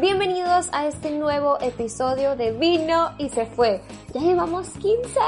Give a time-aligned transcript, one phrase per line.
[0.00, 3.80] Bienvenidos a este nuevo episodio de Vino y se fue.
[4.14, 5.18] Ya llevamos 15.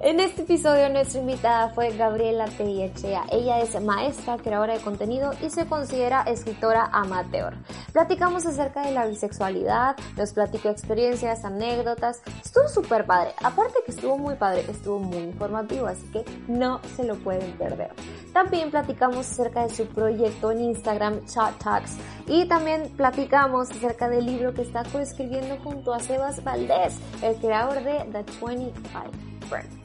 [0.00, 3.24] En este episodio nuestra invitada fue Gabriela Tellechea.
[3.32, 7.56] Ella es maestra, creadora de contenido y se considera escritora amateur.
[7.92, 12.22] Platicamos acerca de la bisexualidad, nos platicó experiencias, anécdotas.
[12.44, 13.32] Estuvo súper padre.
[13.42, 17.90] Aparte que estuvo muy padre, estuvo muy informativo, así que no se lo pueden perder.
[18.32, 21.96] También platicamos acerca de su proyecto en Instagram, Chat Talks.
[22.28, 27.82] Y también platicamos acerca del libro que está coescribiendo junto a Sebas Valdés, el creador
[27.82, 28.78] de The 25
[29.48, 29.77] Friends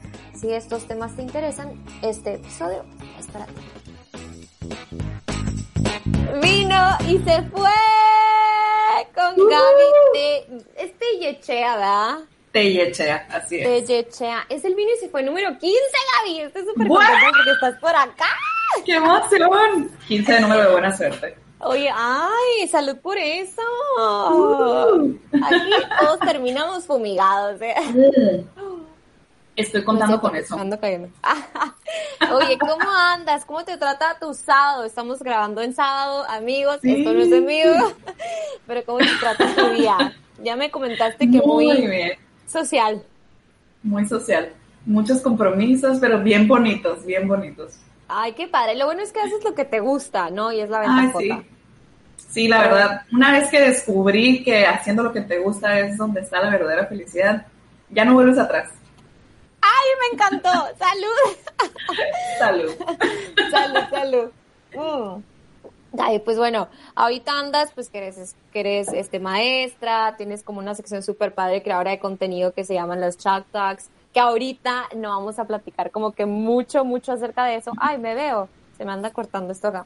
[0.43, 1.71] si estos temas te interesan,
[2.01, 2.83] este episodio
[3.17, 3.61] es para ti.
[6.41, 7.71] Vino y se fue
[9.15, 12.17] con uh Gaby Es Tellechea, ¿verdad?
[12.51, 13.87] Tellechea, así es.
[13.87, 14.45] Tellechea.
[14.49, 15.77] Es el vino y se fue número 15,
[16.17, 16.39] Gaby.
[16.41, 18.27] Estoy súper contenta porque estás por acá.
[18.85, 19.91] ¡Qué emoción!
[20.09, 21.37] 15 de número de buena suerte.
[21.59, 23.61] Oye, ay, salud por eso.
[23.97, 25.15] Uh.
[25.41, 27.61] Aquí todos terminamos fumigados.
[27.61, 28.45] ¿eh?
[29.55, 30.57] Estoy contando con eso.
[30.57, 31.09] Ando cayendo.
[32.33, 33.45] Oye, ¿cómo andas?
[33.45, 34.83] ¿Cómo te trata tu sábado?
[34.83, 36.79] Estamos grabando en sábado, amigos.
[36.81, 37.93] Esto no es en vivo.
[38.67, 40.13] Pero ¿cómo te trata tu día?
[40.41, 43.03] Ya me comentaste que muy, muy social.
[43.83, 44.51] Muy social.
[44.85, 47.79] Muchos compromisos, pero bien bonitos, bien bonitos.
[48.09, 48.75] Ay, qué padre.
[48.75, 50.51] Lo bueno es que haces lo que te gusta, ¿no?
[50.51, 51.19] Y es la ventaja.
[51.19, 51.31] Sí.
[52.17, 53.01] sí, la verdad.
[53.13, 56.87] Una vez que descubrí que haciendo lo que te gusta es donde está la verdadera
[56.87, 57.45] felicidad,
[57.91, 58.71] ya no vuelves atrás.
[59.75, 60.49] ¡Ay, me encantó!
[60.77, 61.37] ¡Salud!
[62.39, 62.75] Salud.
[63.51, 64.31] salud, salud.
[64.75, 65.23] Mm.
[65.99, 70.73] Ay, pues bueno, ahorita andas, pues que eres, que eres este, maestra, tienes como una
[70.73, 75.09] sección súper padre creadora de contenido que se llaman los Chat Talks, que ahorita no
[75.09, 77.71] vamos a platicar como que mucho, mucho acerca de eso.
[77.79, 79.85] Ay, me veo, se me anda cortando esto acá.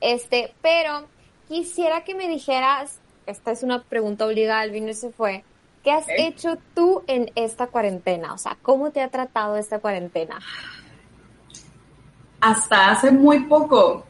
[0.00, 1.06] Este, pero
[1.48, 5.44] quisiera que me dijeras, esta es una pregunta obligada, el vino se fue,
[5.82, 8.34] ¿Qué has hecho tú en esta cuarentena?
[8.34, 10.38] O sea, ¿cómo te ha tratado esta cuarentena?
[12.40, 14.06] Hasta hace muy poco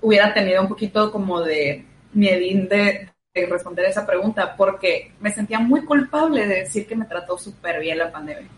[0.00, 5.58] hubiera tenido un poquito como de miedín de, de responder esa pregunta porque me sentía
[5.58, 8.48] muy culpable de decir que me trató súper bien la pandemia.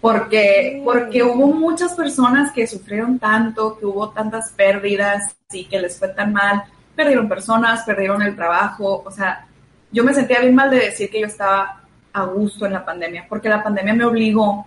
[0.00, 5.98] Porque, porque hubo muchas personas que sufrieron tanto, que hubo tantas pérdidas y que les
[5.98, 6.64] fue tan mal.
[6.94, 9.46] Perdieron personas, perdieron el trabajo, o sea,
[9.90, 11.82] yo me sentía bien mal de decir que yo estaba
[12.12, 14.66] a gusto en la pandemia, porque la pandemia me obligó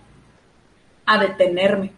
[1.06, 1.92] a detenerme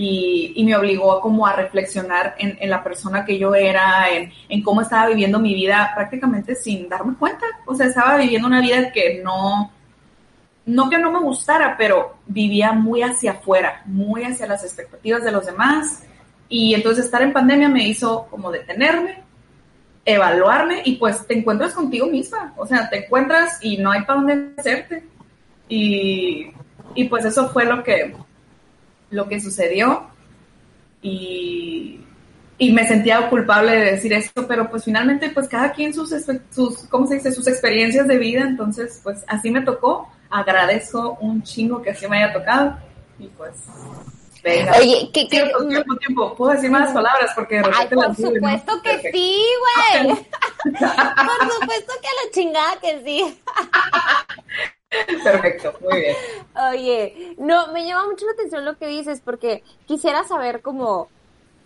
[0.00, 4.82] y, me obligó como a reflexionar en, la persona que yo era, en, en, cómo
[4.82, 7.46] estaba viviendo mi vida prácticamente sin darme cuenta.
[7.66, 9.72] O sea, estaba viviendo una vida que no,
[10.66, 15.32] no que no me gustara, pero vivía muy hacia afuera, muy hacia las expectativas de
[15.32, 16.04] los demás.
[16.48, 19.24] Y entonces estar en pandemia me hizo como detenerme,
[20.08, 24.20] evaluarme y pues te encuentras contigo misma, o sea, te encuentras y no hay para
[24.20, 25.04] dónde hacerte.
[25.68, 26.50] Y,
[26.94, 28.16] y pues eso fue lo que,
[29.10, 30.06] lo que sucedió.
[31.02, 32.00] Y,
[32.56, 36.12] y, me sentía culpable de decir esto, pero pues finalmente pues cada quien sus,
[36.50, 37.30] sus, ¿cómo se dice?
[37.30, 42.22] Sus experiencias de vida, entonces pues así me tocó, agradezco un chingo que así me
[42.22, 42.78] haya tocado.
[43.18, 43.52] Y pues
[44.42, 44.72] Venga.
[44.78, 45.50] Oye, ¿qué, qué?
[45.68, 50.08] Tiempo, tiempo, Puedo decir más palabras porque de repente Ay, por supuesto que sí, güey.
[50.64, 53.40] por supuesto que a la chingada que sí.
[55.22, 56.16] Perfecto, muy bien.
[56.72, 61.08] Oye, no, me llama mucho la atención lo que dices porque quisiera saber cómo,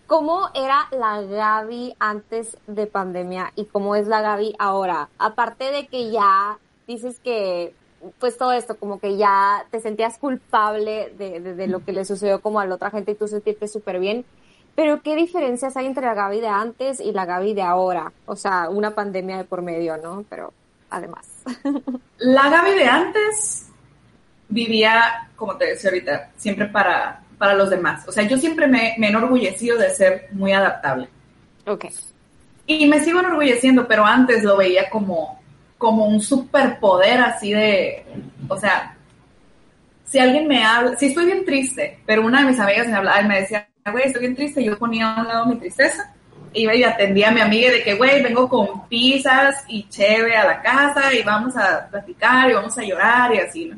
[0.06, 5.08] cómo era la Gaby antes de pandemia y cómo es la Gaby ahora.
[5.18, 7.74] Aparte de que ya dices que
[8.18, 12.40] pues todo esto, como que ya te sentías culpable de, de, lo que le sucedió
[12.40, 14.24] como a la otra gente y tú sentirte súper bien.
[14.74, 18.12] Pero ¿qué diferencias hay entre la Gaby de antes y la Gaby de ahora?
[18.26, 20.24] O sea, una pandemia de por medio, ¿no?
[20.30, 20.52] Pero
[20.90, 21.26] además.
[22.18, 23.68] La Gaby de antes
[24.48, 28.06] vivía, como te decía ahorita, siempre para, para los demás.
[28.06, 31.08] O sea, yo siempre me, me he enorgullecido de ser muy adaptable.
[31.66, 31.86] Ok.
[32.66, 35.41] Y me sigo enorgulleciendo, pero antes lo veía como,
[35.82, 38.06] como un superpoder así de,
[38.46, 38.96] o sea,
[40.04, 43.20] si alguien me habla, si estoy bien triste, pero una de mis amigas me hablaba
[43.20, 46.14] y me decía, güey, estoy bien triste, yo ponía a un lado mi tristeza,
[46.52, 50.44] iba y atendía a mi amiga de que, güey, vengo con pizzas y cheve a
[50.44, 53.76] la casa y vamos a platicar y vamos a llorar y así, ¿no?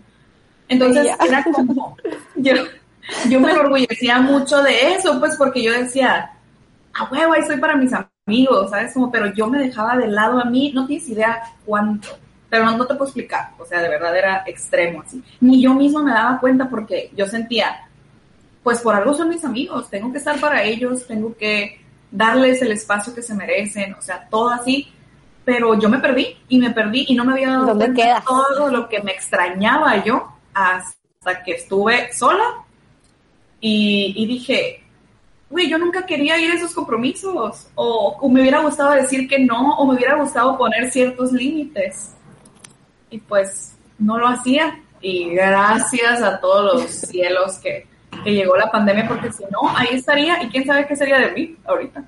[0.68, 1.96] Entonces era como,
[2.36, 2.52] yo,
[3.30, 6.32] yo me enorgullecía mucho de eso, pues porque yo decía,
[6.94, 8.08] ah, huevo, ahí estoy para mis amigos
[8.70, 8.94] ¿sabes?
[8.94, 12.08] Como, pero yo me dejaba de lado a mí, no tienes idea cuánto,
[12.49, 15.23] pero no, te puedo explicar, o sea, de verdad era extremo así.
[15.41, 17.88] Ni yo mismo me daba cuenta porque yo sentía,
[18.62, 21.81] pues por algo son mis amigos, tengo que estar para ellos, tengo que
[22.11, 24.88] darles el espacio que se merecen, o sea, todo así.
[25.44, 28.25] pero yo me perdí y me perdí y no me había dado ¿Dónde cuenta quedas?
[28.25, 32.44] todo lo que me extrañaba yo hasta que estuve sola
[33.61, 34.83] y, y dije,
[35.54, 37.68] güey, yo nunca quería ir a esos compromisos.
[37.76, 42.10] O, o me hubiera gustado decir que no o me hubiera gustado poner ciertos límites.
[43.08, 44.80] Y pues no lo hacía.
[45.00, 47.86] Y gracias a todos los cielos que,
[48.24, 50.42] que llegó la pandemia porque si no, ahí estaría.
[50.42, 52.04] Y quién sabe qué sería de mí ahorita.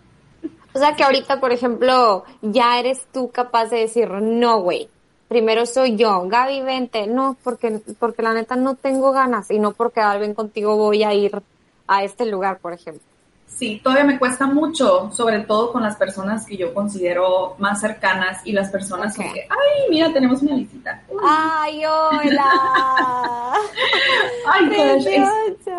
[0.75, 4.89] O sea que ahorita, por ejemplo, ya eres tú capaz de decir, no, güey,
[5.29, 9.73] primero soy yo, Gaby, vente, no, porque, porque la neta no tengo ganas y no
[9.73, 11.41] porque bien contigo voy a ir
[11.87, 13.16] a este lugar, por ejemplo.
[13.57, 18.43] Sí, todavía me cuesta mucho, sobre todo con las personas que yo considero más cercanas
[18.45, 21.03] y las personas que, ay, mira, tenemos una visita.
[21.09, 23.55] Uy, ¡Ay, hola!
[24.53, 25.29] ay, gosh, es,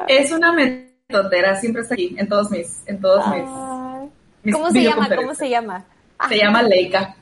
[0.07, 5.15] es una metotera, siempre está aquí, en todos mis, en todos mis, ¿Cómo se llama?
[5.15, 5.85] ¿Cómo se llama?
[6.29, 7.15] Se llama Leica.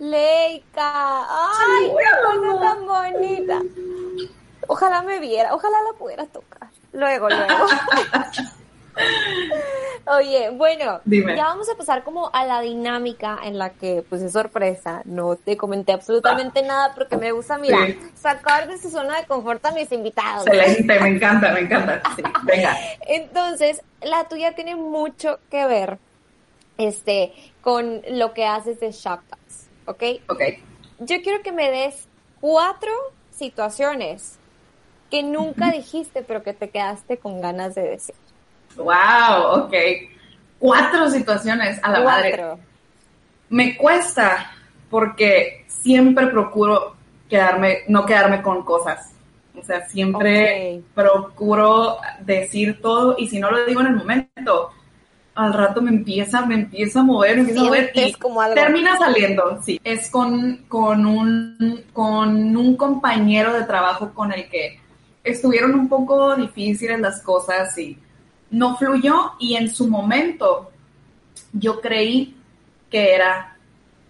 [0.00, 1.26] Leica.
[1.28, 3.62] ¡Ay, qué cosa tan bonita!
[4.66, 6.70] Ojalá me viera, ojalá la pudiera tocar.
[6.92, 7.66] Luego, luego.
[10.18, 11.34] Oye, bueno, Dime.
[11.36, 15.34] ya vamos a pasar como a la dinámica en la que, pues es sorpresa, no
[15.34, 17.98] te comenté absolutamente nada porque me gusta, mira, Sí.
[18.14, 20.46] sacar de su zona de confort a mis invitados.
[20.46, 22.02] Excelente, me encanta, me encanta.
[22.14, 22.76] Sí, venga.
[23.08, 25.98] Entonces, la tuya tiene mucho que ver
[26.78, 30.02] este, con lo que haces de Shop Talks, ¿ok?
[30.28, 30.40] Ok.
[31.00, 32.06] Yo quiero que me des
[32.40, 32.92] cuatro
[33.30, 34.38] situaciones
[35.10, 38.14] que nunca dijiste, pero que te quedaste con ganas de decir.
[38.76, 39.74] Wow, ok.
[40.58, 42.44] Cuatro situaciones a la madre.
[43.48, 44.52] Me cuesta
[44.90, 46.96] porque siempre procuro
[47.28, 49.12] quedarme, no quedarme con cosas.
[49.58, 54.70] O sea, siempre procuro decir todo y si no lo digo en el momento,
[55.34, 58.54] al rato me empieza, me empieza a mover, me empieza a mover y como algo.
[58.54, 59.60] termina saliendo.
[59.62, 64.80] Sí, es con, con un con un compañero de trabajo con el que
[65.22, 67.98] estuvieron un poco difíciles las cosas y
[68.50, 70.70] no fluyó y en su momento
[71.52, 72.36] yo creí
[72.90, 73.56] que era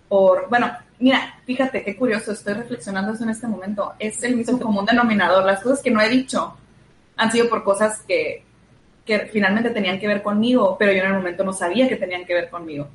[0.09, 4.59] por, bueno, mira, fíjate qué curioso, estoy reflexionando eso en este momento, es el mismo
[4.61, 6.57] común denominador, las cosas que no he dicho
[7.17, 8.45] han sido por cosas que,
[9.05, 12.25] que finalmente tenían que ver conmigo, pero yo en el momento no sabía que tenían
[12.25, 12.89] que ver conmigo.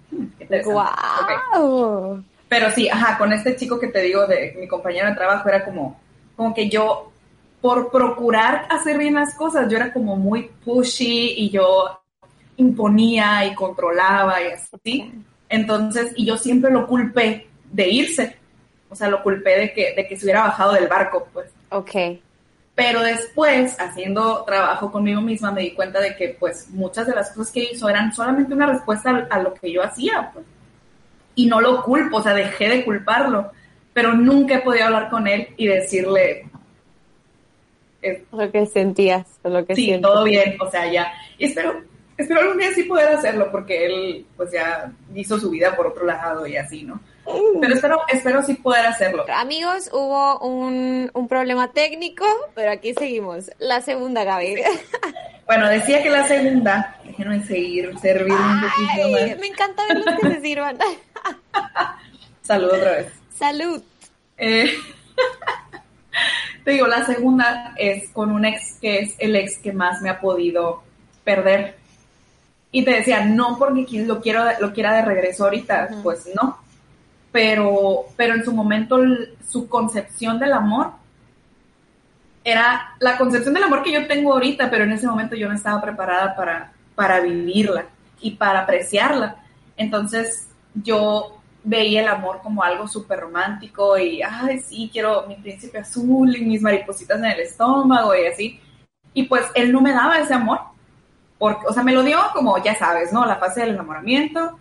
[0.65, 2.23] ¡Guau!
[2.47, 5.63] Pero sí, ajá, con este chico que te digo de mi compañero de trabajo era
[5.63, 5.99] como,
[6.35, 7.10] como que yo,
[7.61, 12.01] por procurar hacer bien las cosas, yo era como muy pushy y yo
[12.57, 15.11] imponía y controlaba y así.
[15.47, 18.35] Entonces, y yo siempre lo culpé de irse.
[18.89, 21.49] O sea, lo culpé de que, de que se hubiera bajado del barco, pues.
[21.69, 21.91] Ok.
[22.73, 27.31] Pero después, haciendo trabajo conmigo misma, me di cuenta de que, pues, muchas de las
[27.31, 30.45] cosas que hizo eran solamente una respuesta a, lo que yo hacía, pues.
[31.35, 33.51] Y no lo culpo, o sea, dejé de culparlo.
[33.93, 36.49] Pero nunca he podido hablar con él y decirle,
[38.01, 40.09] eh, Lo que sentías, lo que sí, sientes.
[40.09, 41.11] todo bien, o sea, ya.
[41.37, 41.81] Y espero,
[42.17, 46.05] espero algún día sí poder hacerlo, porque él, pues, ya hizo su vida por otro
[46.05, 46.99] lado y así, ¿no?
[47.61, 49.25] Pero espero, espero sí poder hacerlo.
[49.33, 52.25] Amigos, hubo un, un problema técnico,
[52.55, 53.49] pero aquí seguimos.
[53.59, 54.55] La segunda, Gaby.
[55.45, 59.39] Bueno, decía que la segunda, déjenme seguir, servir un poquito más.
[59.39, 60.77] me encanta ver los que se sirvan.
[62.41, 63.07] Salud otra vez.
[63.37, 63.81] Salud.
[64.37, 64.71] Eh,
[66.63, 70.09] te digo, la segunda es con un ex que es el ex que más me
[70.09, 70.83] ha podido
[71.23, 71.77] perder.
[72.71, 76.57] Y te decía, no porque lo, quiero, lo quiera de regreso ahorita, pues no.
[77.31, 78.97] Pero, pero en su momento
[79.49, 80.91] su concepción del amor
[82.43, 85.55] era la concepción del amor que yo tengo ahorita, pero en ese momento yo no
[85.55, 87.85] estaba preparada para, para vivirla
[88.19, 89.37] y para apreciarla.
[89.77, 95.79] Entonces yo veía el amor como algo súper romántico y, ay, sí, quiero mi príncipe
[95.79, 98.59] azul y mis maripositas en el estómago y así.
[99.13, 100.59] Y pues él no me daba ese amor,
[101.37, 103.25] porque, o sea, me lo dio como, ya sabes, ¿no?
[103.25, 104.59] La fase del enamoramiento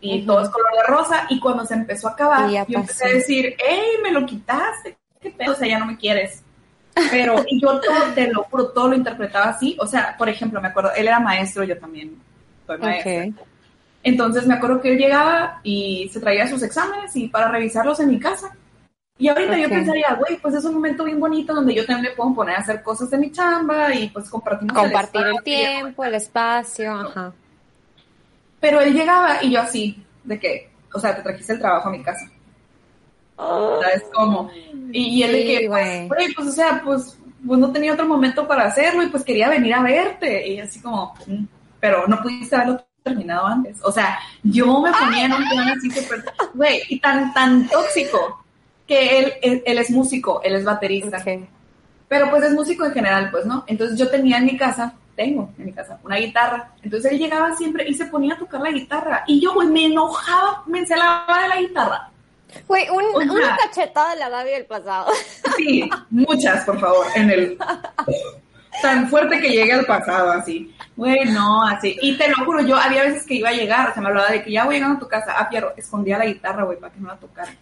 [0.00, 0.26] y Ujú.
[0.26, 3.56] todo es color de rosa y cuando se empezó a acabar, yo empecé a decir,
[3.58, 6.42] hey, me lo quitaste, qué pedo, o sea, ya no me quieres.
[7.10, 9.76] Pero, y yo todo, te lo juro, todo lo interpretaba así.
[9.80, 12.20] O sea, por ejemplo, me acuerdo, él era maestro, yo también
[12.66, 13.24] soy maestra.
[13.26, 13.34] Ok.
[14.02, 18.08] Entonces me acuerdo que él llegaba y se traía sus exámenes y para revisarlos en
[18.08, 18.56] mi casa.
[19.18, 22.16] Y ahorita yo pensaría, güey, pues es un momento bien bonito donde yo también me
[22.16, 25.42] puedo poner a hacer cosas de mi chamba y pues compartimos Compartir el espacio.
[25.44, 27.32] tiempo, el espacio, ajá.
[28.60, 31.92] Pero él llegaba y yo así, de que, o sea, te trajiste el trabajo a
[31.92, 32.30] mi casa.
[33.36, 34.50] ¿Sabes cómo?
[34.92, 36.08] Y, y él de Sí, que, güey.
[36.08, 39.24] pues, güey, pues, o sea, pues, pues no tenía otro momento para hacerlo y pues
[39.24, 40.46] quería venir a verte.
[40.48, 41.44] Y así como, mm,
[41.78, 43.78] pero no pudiste haberlo terminado antes.
[43.82, 48.44] O sea, yo me ponía en un plan así súper, güey, y tan, tan tóxico
[48.86, 51.22] que él, él, es músico, él es baterista.
[52.08, 53.64] Pero pues es músico en general, pues, ¿no?
[53.66, 56.72] Entonces yo tenía en mi casa, tengo en mi casa, una guitarra.
[56.82, 59.24] Entonces él llegaba siempre y se ponía a tocar la guitarra.
[59.26, 62.10] Y yo, güey, me enojaba, me encelaba de la guitarra.
[62.66, 65.12] Güey, un, una cachetada de la Gaby del pasado.
[65.56, 67.58] Sí, muchas, por favor, en el...
[68.82, 70.74] Tan fuerte que llegue al pasado, así.
[70.96, 71.96] Güey, no, así.
[72.00, 74.30] Y te lo juro, yo había veces que iba a llegar, o sea, me hablaba
[74.30, 75.34] de que ya voy llegando a tu casa.
[75.36, 77.52] Ah, Pierro, escondía la guitarra, güey, para que no la tocara.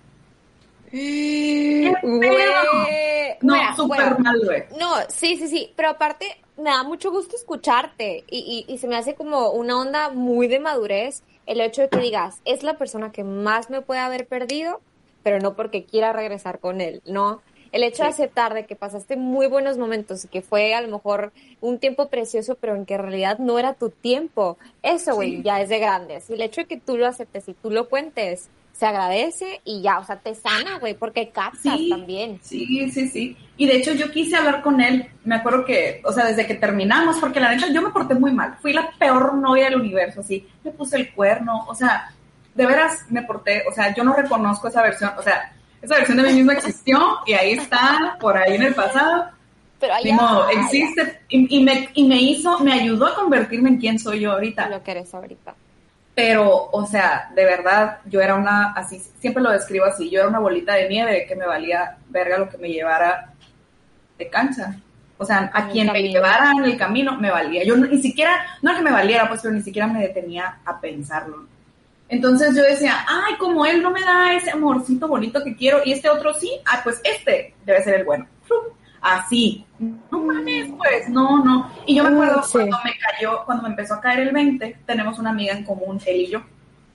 [3.43, 4.65] No, súper mal, güey.
[4.79, 8.89] No, sí, sí, sí, pero aparte me da mucho gusto escucharte y, y, y, se
[8.89, 12.77] me hace como una onda muy de madurez el hecho de que digas, es la
[12.77, 14.81] persona que más me puede haber perdido,
[15.23, 17.41] pero no porque quiera regresar con él, ¿no?
[17.73, 20.89] El hecho de aceptar de que pasaste muy buenos momentos y que fue a lo
[20.89, 25.43] mejor un tiempo precioso, pero en que en realidad no era tu tiempo, eso, güey,
[25.43, 26.31] ya es de grandes.
[26.31, 28.49] Y el hecho de que tú lo aceptes y tú lo cuentes,
[28.79, 32.39] se agradece y ya, o sea, te sana, güey, porque captas también.
[32.43, 33.37] Sí, sí, sí.
[33.57, 36.55] Y de hecho yo quise hablar con él, me acuerdo que, o sea, desde que
[36.55, 40.21] terminamos, porque la neta yo me porté muy mal, fui la peor novia del universo,
[40.21, 42.15] así, me puse el cuerno, o sea,
[42.55, 46.17] de veras me porté, o sea, yo no reconozco esa versión, o sea, esa versión
[46.17, 49.31] de mí misma existió y ahí está, por ahí en el pasado.
[49.81, 50.11] Pero ahí
[50.53, 54.69] existe y, me, y me hizo, me ayudó a convertirme en quien soy yo ahorita.
[54.69, 55.55] Lo que eres ahorita
[56.19, 60.29] pero, o sea, de verdad, yo era una, así, siempre lo describo así, yo era
[60.29, 63.33] una bolita de nieve que me valía verga lo que me llevara
[64.19, 64.75] de cancha.
[65.17, 67.63] O sea, a quien me llevara en el camino me valía.
[67.63, 71.47] Yo ni siquiera, no que me valiera, pues, pero ni siquiera me detenía a pensarlo.
[72.09, 75.93] Entonces yo decía, ay, como él no me da ese amorcito bonito que quiero y
[75.93, 78.27] este otro sí, ah, pues este debe ser el bueno
[79.01, 79.65] así.
[79.79, 81.73] No mames, pues, no, no.
[81.87, 85.19] Y yo me acuerdo cuando me cayó, cuando me empezó a caer el 20, tenemos
[85.19, 86.43] una amiga en común, él y yo.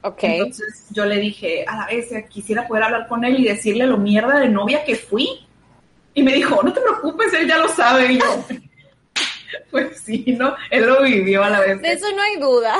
[0.01, 0.23] Ok.
[0.23, 3.97] Entonces yo le dije, a la vez, quisiera poder hablar con él y decirle lo
[3.97, 5.27] mierda de novia que fui.
[6.13, 8.13] Y me dijo, no te preocupes, él ya lo sabe.
[8.13, 8.45] Y yo,
[9.71, 10.55] pues sí, ¿no?
[10.69, 11.81] Él lo vivió a la vez.
[11.81, 12.75] De eso no hay duda.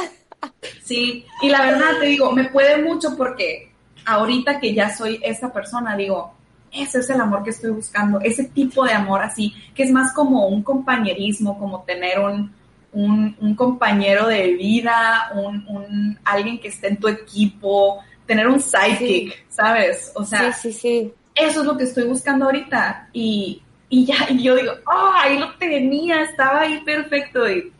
[0.83, 3.71] Sí, y la verdad te digo, me puede mucho porque
[4.05, 6.33] ahorita que ya soy esa persona, digo,
[6.71, 10.13] ese es el amor que estoy buscando, ese tipo de amor así, que es más
[10.13, 12.51] como un compañerismo, como tener un,
[12.91, 19.45] un, compañero de vida, un, un, alguien que esté en tu equipo, tener un sidekick,
[19.50, 20.12] ¿sabes?
[20.15, 21.13] O sea, sí, sí, sí.
[21.35, 25.38] eso es lo que estoy buscando ahorita y, y ya, y yo digo, oh, ahí
[25.38, 27.73] lo tenía, estaba ahí perfecto y,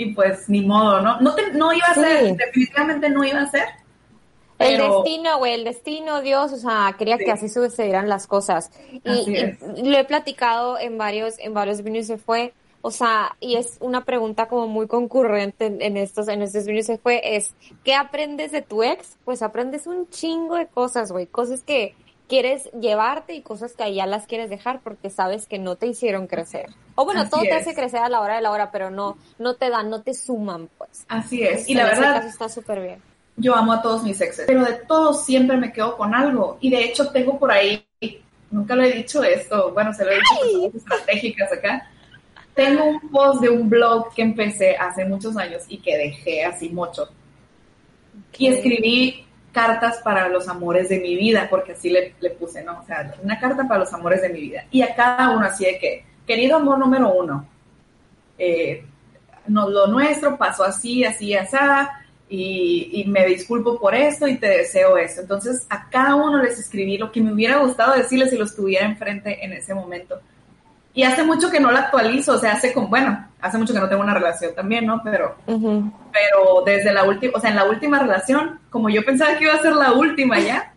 [0.00, 1.20] y pues ni modo, ¿no?
[1.20, 3.66] No, te, no iba a ser, definitivamente no iba a ser,
[4.58, 8.70] el destino, güey, el destino, Dios, o sea, quería que así sucedieran las cosas.
[8.92, 12.52] Y, lo he platicado en varios, en varios videos se fue,
[12.82, 16.98] o sea, y es una pregunta como muy concurrente en, estos, en estos videos se
[16.98, 17.54] fue, es,
[17.84, 19.16] ¿qué aprendes de tu ex?
[19.24, 21.94] Pues aprendes un chingo de cosas, güey, cosas que
[22.30, 26.28] quieres llevarte y cosas que ya las quieres dejar porque sabes que no te hicieron
[26.28, 26.70] crecer.
[26.94, 29.56] O bueno, todo te hace crecer a la hora de la hora, pero no, no
[29.56, 31.04] te dan, no te suman, pues.
[31.08, 31.68] Así es.
[31.68, 32.24] y la verdad.
[32.24, 33.10] está súper bien
[33.40, 36.58] yo amo a todos mis exes, pero de todos siempre me quedo con algo.
[36.60, 37.84] Y de hecho tengo por ahí,
[38.50, 41.90] nunca lo he dicho esto, bueno, se lo he dicho a estratégicas acá.
[42.54, 46.68] Tengo un post de un blog que empecé hace muchos años y que dejé así
[46.68, 47.08] mucho.
[48.36, 52.80] Y escribí cartas para los amores de mi vida, porque así le, le, puse, ¿no?
[52.80, 54.64] O sea, una carta para los amores de mi vida.
[54.70, 57.46] Y a cada uno así de que, querido amor número uno,
[58.38, 58.84] eh,
[59.46, 61.56] no, lo nuestro pasó así, así, así,
[62.28, 65.20] y, me disculpo por esto y te deseo esto.
[65.22, 68.86] Entonces, a cada uno les escribí lo que me hubiera gustado decirles si los tuviera
[68.86, 70.20] enfrente en ese momento.
[70.92, 73.80] Y hace mucho que no la actualizo, o sea, hace con, bueno, hace mucho que
[73.80, 75.00] no tengo una relación también, ¿no?
[75.04, 79.44] Pero, pero desde la última, o sea, en la última relación, como yo pensaba que
[79.44, 80.74] iba a ser la última ya,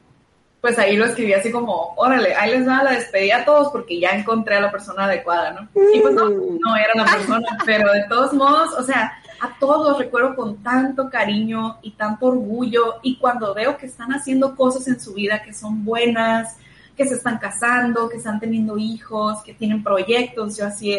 [0.62, 4.00] pues ahí lo escribí así como, órale, ahí les va la despedida a todos porque
[4.00, 5.68] ya encontré a la persona adecuada, ¿no?
[5.94, 9.98] Y pues no, no era la persona, pero de todos modos, o sea, a todos
[9.98, 15.02] recuerdo con tanto cariño y tanto orgullo y cuando veo que están haciendo cosas en
[15.02, 16.56] su vida que son buenas,
[16.96, 20.98] que se están casando, que están teniendo hijos, que tienen proyectos, yo así,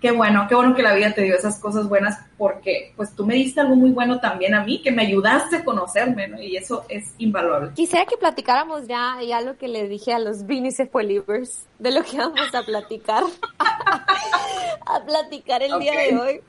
[0.00, 3.26] qué bueno, qué bueno que la vida te dio esas cosas buenas porque pues tú
[3.26, 6.40] me diste algo muy bueno también a mí, que me ayudaste a conocerme, ¿no?
[6.40, 7.72] Y eso es invaluable.
[7.74, 12.02] Quisiera que platicáramos ya, ya lo que le dije a los Vinny Believers, de lo
[12.02, 13.24] que vamos a platicar,
[13.58, 16.40] a platicar el día de hoy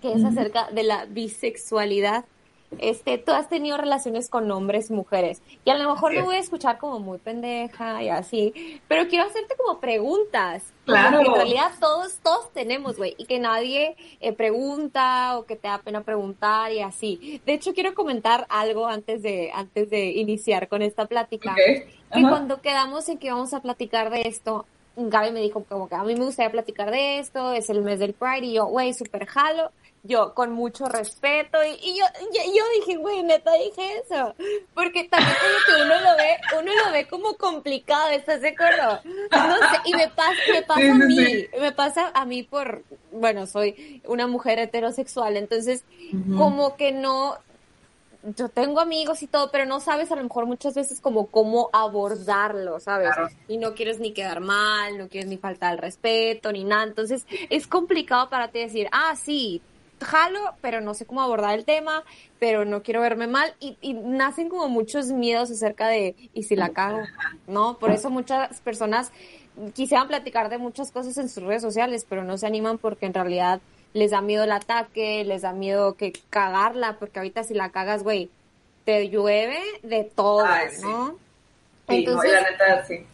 [0.00, 2.24] que es acerca de la bisexualidad.
[2.78, 6.38] Este, tú has tenido relaciones con hombres, mujeres, y a lo mejor me voy a
[6.38, 10.72] escuchar como muy pendeja y así, pero quiero hacerte como preguntas.
[10.84, 11.20] Claro.
[11.20, 15.78] en realidad todos, todos tenemos, güey, y que nadie eh, pregunta o que te da
[15.78, 17.40] pena preguntar y así.
[17.46, 21.52] De hecho, quiero comentar algo antes de, antes de iniciar con esta plática.
[21.52, 21.84] Okay.
[22.12, 25.94] Que cuando quedamos en que íbamos a platicar de esto, Gaby me dijo como que
[25.94, 28.92] a mí me gustaría platicar de esto, es el mes del Pride, y yo, güey,
[28.92, 29.70] súper jalo
[30.02, 34.34] yo con mucho respeto y, yo, yo, dije, güey, neta dije eso,
[34.74, 39.00] porque también como que uno lo ve, uno lo ve como complicado, ¿estás de acuerdo?
[39.30, 43.46] No sé, y me pasa, me pasa a mí, me pasa a mí por, bueno,
[43.46, 45.84] soy una mujer heterosexual, entonces
[46.36, 47.36] como que no,
[48.36, 51.70] yo tengo amigos y todo, pero no sabes a lo mejor muchas veces como cómo
[51.72, 53.10] abordarlo, ¿sabes?
[53.48, 56.84] Y no quieres ni quedar mal, no quieres ni faltar al respeto, ni nada.
[56.84, 59.62] Entonces es complicado para ti decir, ah, sí,
[60.02, 62.04] jalo, pero no sé cómo abordar el tema,
[62.38, 66.70] pero no quiero verme mal y, nacen como muchos miedos acerca de, ¿y si la
[66.70, 67.02] cago?
[67.46, 67.78] ¿No?
[67.78, 69.12] Por eso muchas personas
[69.74, 73.14] quisieran platicar de muchas cosas en sus redes sociales, pero no se animan porque en
[73.14, 73.60] realidad
[73.92, 78.02] les da miedo el ataque, les da miedo que cagarla, porque ahorita si la cagas,
[78.02, 78.30] güey,
[78.84, 80.46] te llueve de todo,
[80.82, 81.16] ¿no?
[81.88, 83.06] Entonces, la neta, sí.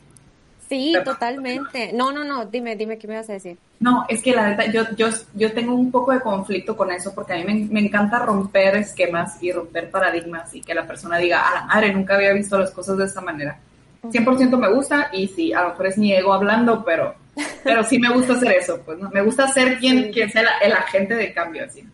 [0.68, 1.92] Sí, totalmente.
[1.92, 3.56] No, no, no, dime, dime qué me vas a decir.
[3.78, 7.14] No, es que la verdad, yo, yo, yo tengo un poco de conflicto con eso
[7.14, 11.18] porque a mí me, me, encanta romper esquemas y romper paradigmas y que la persona
[11.18, 13.58] diga, a la madre, nunca había visto las cosas de esta manera.
[14.02, 17.14] 100% me gusta y sí, a lo mejor es mi ego hablando, pero,
[17.62, 19.11] pero sí me gusta hacer eso, pues, ¿no?
[19.11, 21.85] Me gusta ser quien, quien sea el agente de cambio, así.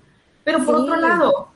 [0.44, 1.48] Pero por otro lado,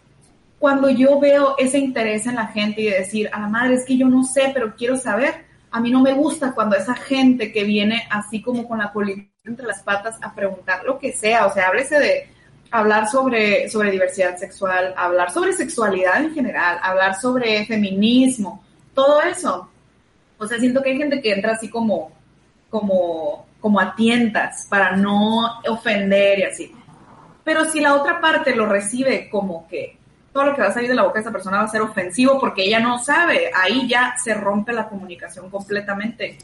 [0.59, 3.97] cuando yo veo ese interés en la gente y decir, a la madre, es que
[3.97, 5.46] yo no sé, pero quiero saber,
[5.77, 9.29] a mí no me gusta cuando esa gente que viene así como con la política
[9.45, 12.31] entre las patas a preguntar lo que sea, o sea, háblese de
[12.71, 18.65] hablar sobre, sobre diversidad sexual, hablar sobre sexualidad en general, hablar sobre feminismo,
[18.95, 19.69] todo eso.
[20.39, 22.11] O sea, siento que hay gente que entra así como,
[22.71, 26.73] como, como a tientas para no ofender y así.
[27.45, 29.96] Pero si la otra parte lo recibe como que
[30.37, 31.81] todo lo que va a salir de la boca de esa persona va a ser
[31.81, 36.37] ofensivo porque ella no sabe, ahí ya se rompe la comunicación completamente.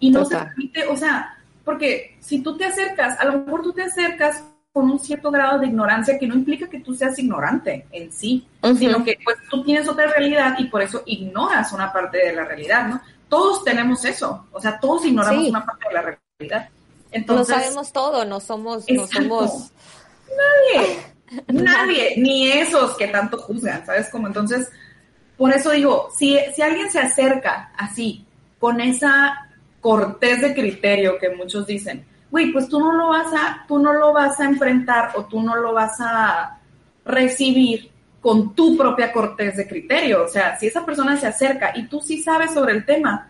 [0.00, 3.72] Y no se permite, o sea, porque si tú te acercas, a lo mejor tú
[3.72, 7.86] te acercas con un cierto grado de ignorancia que no implica que tú seas ignorante
[7.92, 8.44] en sí,
[8.76, 12.44] sino que pues tú tienes otra realidad y por eso ignoras una parte de la
[12.44, 13.00] realidad, ¿no?
[13.28, 16.68] Todos tenemos eso, o sea, todos ignoramos una parte de la realidad.
[17.12, 19.70] Entonces, no sabemos todo, no somos, no somos...
[20.26, 21.17] Nadie.
[21.48, 24.08] Nadie, ni esos que tanto juzgan, ¿sabes?
[24.08, 24.70] Como entonces,
[25.36, 28.24] por eso digo, si, si alguien se acerca así,
[28.58, 29.48] con esa
[29.80, 33.92] cortés de criterio que muchos dicen, güey, pues tú no lo vas a, tú no
[33.92, 36.58] lo vas a enfrentar o tú no lo vas a
[37.04, 40.24] recibir con tu propia cortés de criterio.
[40.24, 43.28] O sea, si esa persona se acerca y tú sí sabes sobre el tema,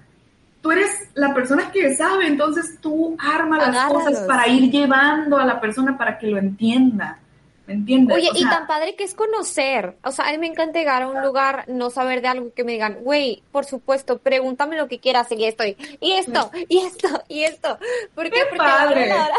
[0.60, 5.44] tú eres la persona que sabe, entonces tú arma las cosas para ir llevando a
[5.44, 7.18] la persona para que lo entienda.
[7.68, 8.16] ¿Me entiendes?
[8.16, 9.98] Oye, y tan padre que es conocer.
[10.02, 12.64] O sea, a mí me encanta llegar a un lugar, no saber de algo que
[12.64, 17.22] me digan, güey, por supuesto, pregúntame lo que quieras y estoy, y esto, y esto,
[17.28, 17.78] y esto.
[18.14, 18.40] ¿Por qué?
[18.48, 19.34] Porque a la hora de la hora,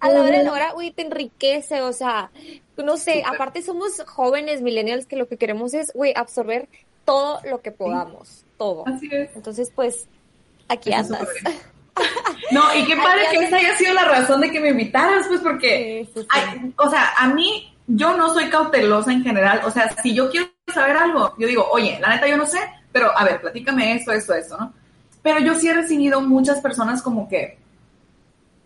[0.00, 2.32] a la hora de la hora, güey, te enriquece, o sea,
[2.76, 6.68] no sé, aparte somos jóvenes millennials que lo que queremos es, güey, absorber
[7.04, 8.88] todo lo que podamos, todo.
[8.88, 9.30] Así es.
[9.36, 10.08] Entonces, pues,
[10.66, 11.28] aquí andas.
[12.50, 15.40] No, y qué padre que esa haya sido la razón de que me invitaras, pues
[15.40, 16.06] porque,
[16.76, 20.48] o sea, a mí, yo no soy cautelosa en general, o sea, si yo quiero
[20.72, 22.58] saber algo, yo digo, oye, la neta yo no sé,
[22.92, 24.72] pero a ver, platícame esto, esto, esto, ¿no?
[25.22, 27.58] Pero yo sí he recibido muchas personas como que,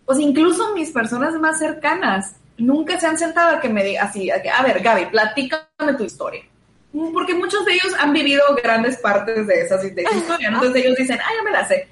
[0.05, 4.29] pues incluso mis personas más cercanas, nunca se han sentado a que me digan así,
[4.31, 6.43] a, que, a ver, Gaby, platícame tu historia.
[7.13, 10.57] Porque muchos de ellos han vivido grandes partes de esa, de esa historia, ¿no?
[10.57, 11.87] Entonces ellos dicen, ah, ya me la sé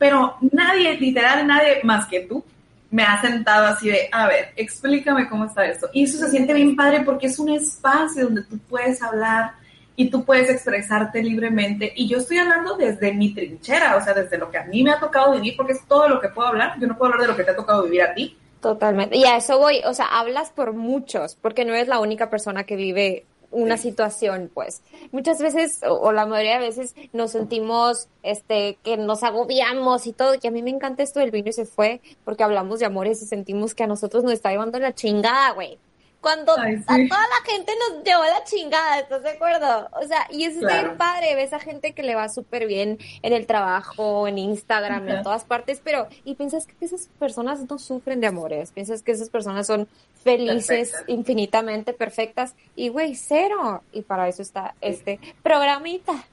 [0.00, 2.42] pero nadie, literal nadie más que tú,
[2.90, 5.90] me ha sentado así de, a ver, explícame cómo está esto.
[5.92, 9.52] Y eso se siente bien padre porque es un espacio donde tú puedes hablar
[9.96, 11.92] y tú puedes expresarte libremente.
[11.94, 14.90] Y yo estoy hablando desde mi trinchera, o sea, desde lo que a mí me
[14.90, 16.80] ha tocado vivir, porque es todo lo que puedo hablar.
[16.80, 18.38] Yo no puedo hablar de lo que te ha tocado vivir a ti.
[18.62, 19.18] Totalmente.
[19.18, 22.64] Y a eso voy, o sea, hablas por muchos, porque no eres la única persona
[22.64, 24.82] que vive una situación, pues.
[25.12, 30.34] Muchas veces, o, la mayoría de veces, nos sentimos, este, que nos agobiamos y todo,
[30.40, 33.22] y a mí me encanta esto del vino y se fue, porque hablamos de amores
[33.22, 35.78] y sentimos que a nosotros nos está llevando la chingada, güey.
[36.20, 39.88] cuando a toda la gente nos llevó la chingada, ¿estás de acuerdo?
[39.92, 40.96] O sea, y es claro.
[40.98, 45.22] padre, ves a gente que le va súper bien en el trabajo, en Instagram, en
[45.22, 49.30] todas partes, pero, y piensas que esas personas no sufren de amores, piensas que esas
[49.30, 49.88] personas son
[50.22, 53.82] felices, infinitamente perfectas, y güey, cero.
[53.92, 56.24] Y para eso está este programita.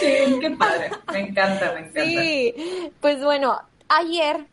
[0.00, 2.04] Qué, qué padre, me encanta, me encanta.
[2.04, 2.54] Sí,
[3.00, 4.46] pues bueno, ayer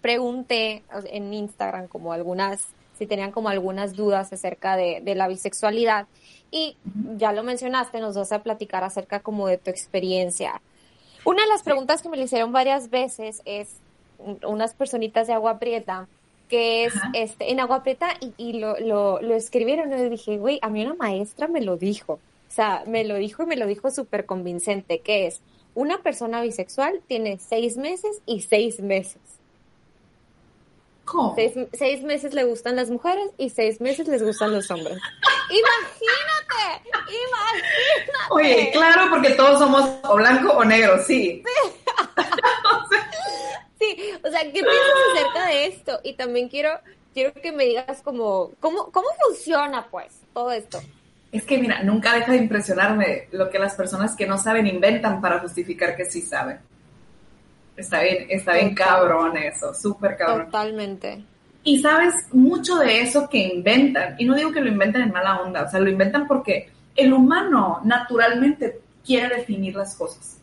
[0.00, 2.66] pregunté en Instagram como algunas
[2.98, 6.06] si tenían como algunas dudas acerca de, la bisexualidad.
[6.50, 6.76] Y
[7.16, 10.60] ya lo mencionaste, nos vas a platicar acerca como de tu experiencia.
[11.24, 13.76] Una de las preguntas que me le hicieron varias veces es
[14.46, 16.08] unas personitas de Agua Prieta,
[16.48, 20.68] que es este en Agua Prieta y, lo, lo, lo, escribieron y dije, güey, a
[20.68, 22.14] mí una maestra me lo dijo.
[22.14, 25.40] O sea, me lo dijo y me lo dijo súper convincente, que es
[25.74, 29.20] una persona bisexual tiene seis meses y seis meses.
[31.04, 31.36] ¿Cómo?
[31.72, 34.98] Seis, meses le gustan las mujeres y seis meses les gustan los hombres.
[35.50, 38.12] Imagínate, imagínate.
[38.30, 41.44] Oye, claro, porque todos somos o blanco o negro, sí.
[41.44, 41.72] Sí,
[44.22, 46.00] o sea, ¿qué piensas acerca de esto?
[46.04, 46.70] Y también quiero,
[47.12, 50.80] quiero que me digas como, ¿cómo, cómo funciona pues todo esto?
[51.32, 55.20] Es que mira, nunca deja de impresionarme lo que las personas que no saben inventan
[55.20, 56.58] para justificar que sí saben.
[57.76, 60.46] Está bien, está bien cabrón eso, súper cabrón.
[60.46, 61.24] Totalmente.
[61.62, 65.40] Y sabes mucho de eso que inventan, y no digo que lo inventen en mala
[65.40, 70.35] onda, o sea, lo inventan porque el humano naturalmente quiere definir las cosas,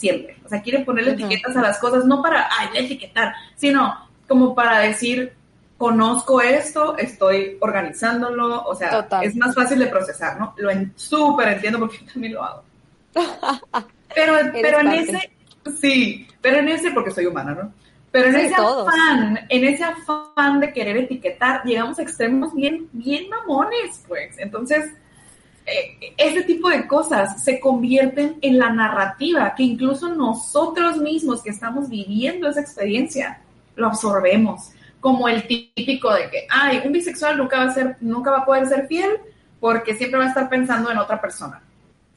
[0.00, 0.36] siempre.
[0.44, 4.80] O sea, quiere ponerle etiquetas a las cosas, no para, ay, etiquetar, sino como para
[4.80, 5.32] decir,
[5.76, 10.54] conozco esto, estoy organizándolo, o sea, es más fácil de procesar, ¿no?
[10.56, 12.62] Lo súper entiendo porque yo también lo hago.
[14.12, 15.30] Pero, pero en ese
[15.80, 17.72] Sí, pero en ese, porque soy humana, ¿no?
[18.10, 23.28] Pero en ese afán, en ese afán de querer etiquetar, llegamos a extremos bien, bien
[23.28, 24.36] mamones, pues.
[24.38, 24.90] Entonces,
[25.66, 31.50] eh, ese tipo de cosas se convierten en la narrativa que incluso nosotros mismos que
[31.50, 33.40] estamos viviendo esa experiencia
[33.76, 38.30] lo absorbemos como el típico de que, ay, un bisexual nunca va a ser, nunca
[38.30, 39.18] va a poder ser fiel
[39.58, 41.62] porque siempre va a estar pensando en otra persona.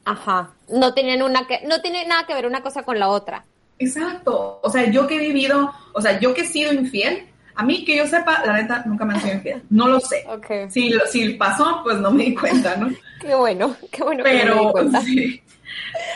[0.04, 0.50] Ajá.
[0.68, 3.44] No tienen una que, no tiene nada que ver una cosa con la otra.
[3.78, 4.60] Exacto.
[4.62, 7.84] O sea, yo que he vivido, o sea, yo que he sido infiel, a mí
[7.84, 9.62] que yo sepa, la neta, nunca me han sido infiel.
[9.70, 10.24] No lo sé.
[10.28, 10.70] Okay.
[10.70, 12.90] Si, si pasó, pues no me di cuenta, ¿no?
[13.20, 15.02] qué bueno, qué bueno pero, que me di cuenta.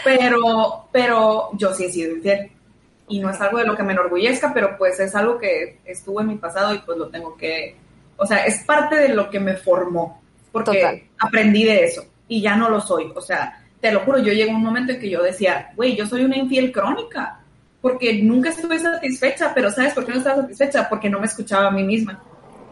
[0.05, 2.51] Pero, pero yo sí he sido infiel.
[3.09, 6.21] Y no es algo de lo que me enorgullezca, pero pues es algo que estuvo
[6.21, 7.77] en mi pasado y pues lo tengo que,
[8.17, 10.21] o sea, es parte de lo que me formó,
[10.53, 13.11] porque aprendí de eso y ya no lo soy.
[13.15, 15.97] O sea, te lo juro, yo llegué a un momento en que yo decía, güey,
[15.97, 17.41] yo soy una infiel crónica,
[17.81, 20.89] porque nunca estuve satisfecha, pero ¿sabes por qué no estaba satisfecha?
[20.89, 22.23] Porque no me escuchaba a mí misma.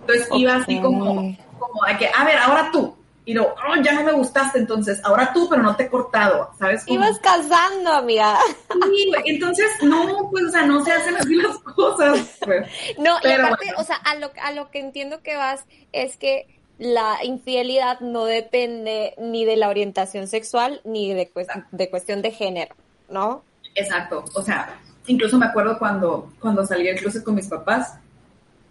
[0.00, 2.96] Entonces iba así como, como a que, a ver, ahora tú.
[3.24, 6.48] Y luego, oh, ya no me gustaste, entonces, ahora tú, pero no te he cortado,
[6.56, 6.84] ¿sabes?
[6.86, 8.38] Ibas casando, amiga.
[8.84, 12.38] Sí, entonces, no, pues, o sea, no se hacen así las cosas.
[12.44, 12.68] Pues.
[12.98, 16.46] No, y aparte, o sea, a lo, a lo que entiendo que vas es que
[16.78, 21.28] la infidelidad no depende ni de la orientación sexual ni de,
[21.72, 22.76] de cuestión de género,
[23.08, 23.42] ¿no?
[23.74, 24.24] Exacto.
[24.34, 27.94] O sea, incluso me acuerdo cuando, cuando salí del closet con mis papás,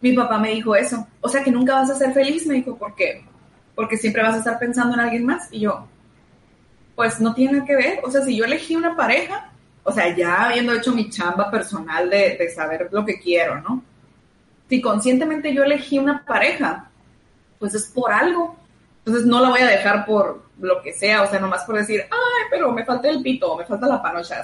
[0.01, 1.07] mi papá me dijo eso.
[1.21, 3.25] O sea, que nunca vas a ser feliz, me dijo, ¿por qué?
[3.73, 5.47] Porque siempre vas a estar pensando en alguien más.
[5.51, 5.87] Y yo,
[6.95, 7.99] pues no tiene nada que ver.
[8.03, 9.51] O sea, si yo elegí una pareja,
[9.83, 13.83] o sea, ya habiendo hecho mi chamba personal de, de saber lo que quiero, ¿no?
[14.69, 16.89] Si conscientemente yo elegí una pareja,
[17.59, 18.55] pues es por algo.
[19.05, 22.01] Entonces no la voy a dejar por lo que sea, o sea, nomás por decir,
[22.09, 24.43] ay, pero me falta el pito, me falta la panocha,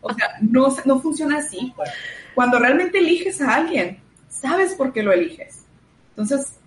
[0.00, 1.72] O sea, no, no funciona así.
[1.76, 1.90] Pues.
[2.34, 5.64] Cuando realmente eliges a alguien, sabes por qué lo eliges.
[6.10, 6.58] Entonces,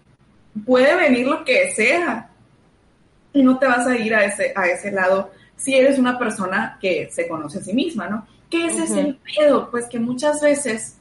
[0.66, 2.30] puede venir lo que sea
[3.34, 6.78] y no te vas a ir a ese, a ese lado si eres una persona
[6.82, 8.28] que se conoce a sí misma, ¿no?
[8.64, 10.98] Ese es el pedo, pues que muchas veces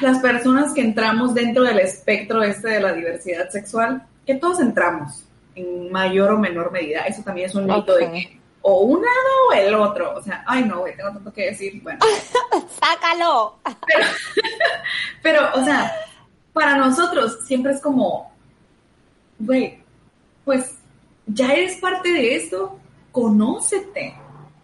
[0.00, 5.24] las personas que entramos dentro del espectro este de la diversidad sexual, que todos entramos
[5.54, 7.02] en mayor o menor medida.
[7.02, 10.14] Eso también es un mito de que o un lado o el otro.
[10.16, 11.80] O sea, ay no, güey, tengo tanto que decir.
[11.82, 12.00] Bueno.
[12.80, 13.58] Sácalo.
[15.22, 15.92] Pero, o sea,
[16.52, 18.32] para nosotros siempre es como,
[19.38, 19.78] güey,
[20.44, 20.76] pues
[21.26, 22.78] ya eres parte de esto,
[23.12, 24.16] conócete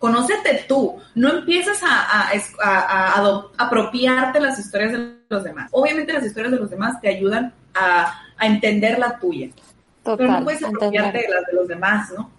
[0.03, 5.69] conócete tú, no empiezas a, a, apropiarte las historias de los demás.
[5.71, 8.13] Obviamente las historias de los demás te ayudan a,
[8.47, 9.49] entender la tuya,
[10.05, 12.31] pero no puedes apropiarte de las de los demás, ¿no?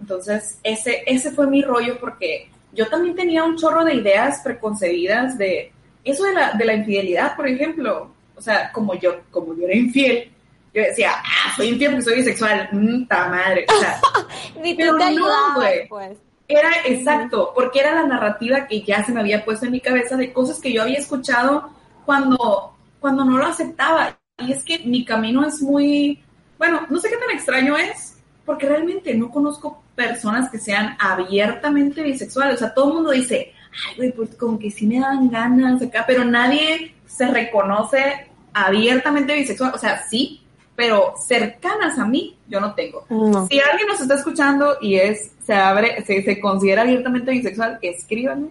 [0.00, 5.36] Entonces, ese, ese fue mi rollo porque yo también tenía un chorro de ideas preconcebidas
[5.36, 5.72] de
[6.04, 8.10] eso de la, de la infidelidad, por ejemplo.
[8.36, 10.30] O sea, como yo, como yo era infiel,
[10.72, 12.70] yo decía, ah, soy infiel porque soy bisexual,
[13.08, 13.66] ¡ta madre!
[13.68, 14.00] O sea,
[14.62, 15.88] Ni pero te no, güey.
[15.88, 16.16] pues.
[16.48, 20.16] Era exacto, porque era la narrativa que ya se me había puesto en mi cabeza
[20.16, 21.70] de cosas que yo había escuchado
[22.04, 24.18] cuando, cuando no lo aceptaba.
[24.40, 26.20] Y es que mi camino es muy,
[26.58, 32.02] bueno, no sé qué tan extraño es, porque realmente no conozco personas que sean abiertamente
[32.02, 32.56] bisexuales.
[32.56, 33.52] O sea, todo el mundo dice,
[33.86, 39.34] ay, güey, pues como que sí me dan ganas acá, pero nadie se reconoce abiertamente
[39.34, 39.72] bisexual.
[39.74, 40.42] O sea, sí,
[40.74, 43.04] pero cercanas a mí yo no tengo.
[43.10, 43.46] No.
[43.46, 48.48] Si alguien nos está escuchando y es, se abre, se, se considera abiertamente bisexual, escríbanme.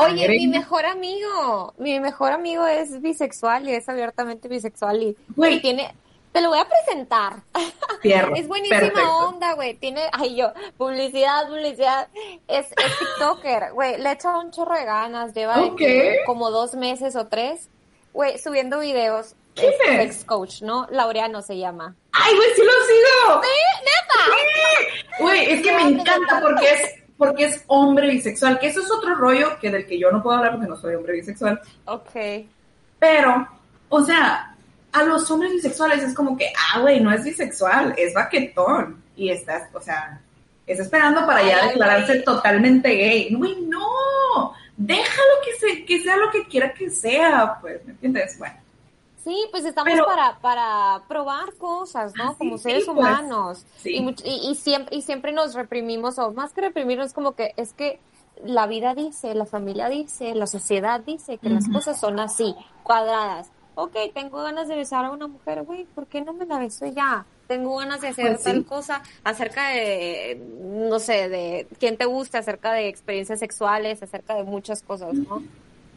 [0.00, 5.54] Oye, mi mejor amigo, mi mejor amigo es bisexual y es abiertamente bisexual y, Güey.
[5.56, 5.94] y tiene,
[6.32, 7.36] te lo voy a presentar.
[8.02, 8.34] Fierro.
[8.36, 9.16] Es buenísima Perfecto.
[9.26, 9.74] onda, güey.
[9.74, 12.08] Tiene, ay yo, publicidad, publicidad.
[12.46, 13.98] Es, es TikToker, güey.
[14.00, 15.34] Le echa un chorro de ganas.
[15.34, 17.68] Lleva de como dos meses o tres,
[18.12, 19.34] güey, subiendo videos.
[19.54, 19.96] ¿Quién Es es?
[20.14, 20.86] Sex coach, ¿no?
[20.90, 21.96] Laureano se llama.
[22.12, 23.42] ¡Ay, güey, sí lo sigo!
[23.42, 23.48] ¡Sí,
[23.80, 25.18] neta!
[25.18, 29.16] Güey, es que me encanta porque es, porque es hombre bisexual, que eso es otro
[29.16, 31.60] rollo que del que yo no puedo hablar porque no soy hombre bisexual.
[31.84, 32.12] Ok.
[32.98, 33.48] Pero,
[33.88, 34.54] o sea,
[34.92, 39.02] a los hombres bisexuales es como que, ah, güey, no es bisexual, es baquetón.
[39.16, 40.20] Y estás, o sea,
[40.64, 43.34] está esperando para ya declararse totalmente gay.
[43.34, 44.54] Güey, no.
[44.76, 48.38] Déjalo que, se, que sea lo que quiera que sea, pues, ¿me entiendes?
[48.38, 48.54] Bueno.
[49.28, 52.30] Sí, pues estamos Pero- para, para probar cosas, ¿no?
[52.30, 52.98] Ah, Como seres sí, pues.
[52.98, 53.66] humanos.
[53.76, 53.90] Sí.
[53.94, 57.74] Y, y, y siempre, y siempre nos reprimimos, o más que reprimirnos, como que es
[57.74, 58.00] que
[58.42, 63.50] la vida dice, la familia dice, la sociedad dice que las cosas son así, cuadradas.
[63.74, 66.86] Ok, tengo ganas de besar a una mujer, güey, ¿por qué no me la beso
[66.86, 67.26] ya?
[67.48, 72.38] Tengo ganas de hacer Pues tal cosa acerca de, no sé, de quién te gusta,
[72.38, 75.42] acerca de experiencias sexuales, acerca de muchas cosas, ¿no?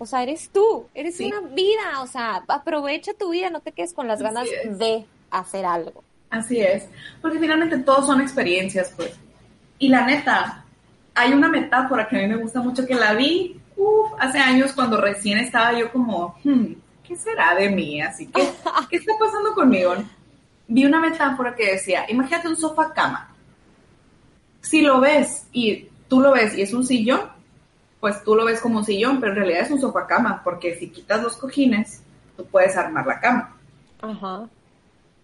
[0.02, 1.26] O sea, eres tú, eres Sí.
[1.32, 4.80] una vida, o sea, aprovecha tu vida, no te quedes con las Así ganas es.
[4.80, 6.04] de hacer algo.
[6.32, 6.88] Así es,
[7.22, 9.14] porque finalmente todos son experiencias, pues.
[9.78, 10.66] Y la neta,
[11.14, 14.74] hay una metáfora que a mí me gusta mucho, que la vi uf, hace años
[14.74, 18.02] cuando recién estaba yo como, hmm, ¿qué será de mí?
[18.02, 18.42] Así que,
[18.90, 19.94] ¿qué está pasando conmigo?
[20.68, 23.36] Vi una metáfora que decía, imagínate un sofá cama.
[24.62, 27.22] Si lo ves y tú lo ves y es un sillón,
[28.02, 30.76] pues tú lo ves como un sillón, pero en realidad es un sofá cama, porque
[30.76, 32.02] si quitas los cojines,
[32.36, 33.56] tú puedes armar la cama
[34.02, 34.50] Ajá.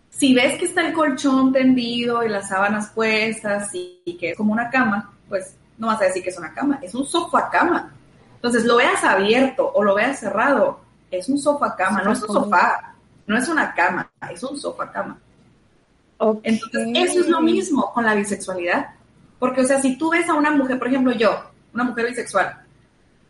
[0.09, 4.37] si ves que está el colchón tendido y las sábanas puestas y, y que es
[4.37, 7.49] como una cama, pues no vas a decir que es una cama, es un sofá
[7.49, 7.93] cama.
[8.35, 12.33] Entonces, lo veas abierto o lo veas cerrado, es un sofá cama, no es un
[12.33, 12.93] sofá,
[13.25, 15.19] no es una cama, es un sofá cama.
[16.43, 18.87] Entonces, eso es lo mismo con la bisexualidad.
[19.39, 22.59] Porque, o sea, si tú ves a una mujer, por ejemplo, yo, una mujer bisexual,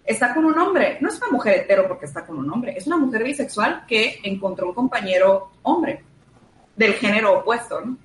[0.08, 2.88] está con un hombre, no es una mujer hetero porque está con un hombre, es
[2.88, 6.02] una mujer bisexual que encontró un compañero hombre
[6.76, 7.98] del género opuesto, ¿no?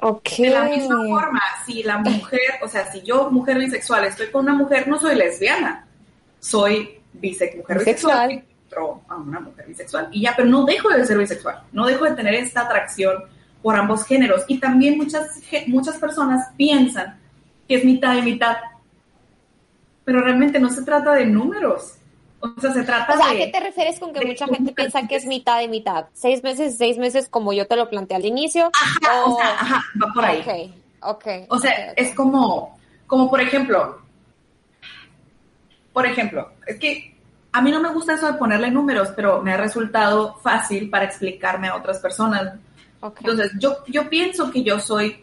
[0.00, 0.28] Ok.
[0.38, 4.44] De la misma forma, si la mujer, o sea, si yo, mujer bisexual, estoy con
[4.44, 5.86] una mujer, no soy lesbiana,
[6.40, 9.00] soy bise mujer bisexual, Bisexual.
[9.08, 10.08] a una mujer bisexual.
[10.10, 13.24] Y ya, pero no dejo de ser bisexual, no dejo de tener esta atracción
[13.62, 14.44] por ambos géneros.
[14.48, 17.18] Y también muchas, muchas personas piensan
[17.68, 18.56] que es mitad y mitad,
[20.08, 21.98] pero realmente no se trata de números.
[22.40, 23.40] O sea, se trata O sea, ¿a de...
[23.40, 26.06] qué te refieres con que de mucha gente piensa que es mitad y mitad?
[26.14, 28.70] Seis meses, seis meses, como yo te lo planteé al inicio.
[28.72, 30.72] Ajá, o sea, ajá, va por ahí.
[31.02, 31.26] Ok, ok.
[31.50, 34.00] O sea, es como, como por ejemplo,
[35.92, 37.14] por ejemplo, es que
[37.52, 41.04] a mí no me gusta eso de ponerle números, pero me ha resultado fácil para
[41.04, 42.54] explicarme a otras personas.
[43.02, 45.22] Entonces, yo, yo pienso que yo soy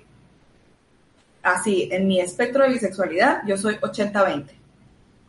[1.41, 4.64] así, en mi espectro de bisexualidad, yo soy 80-20.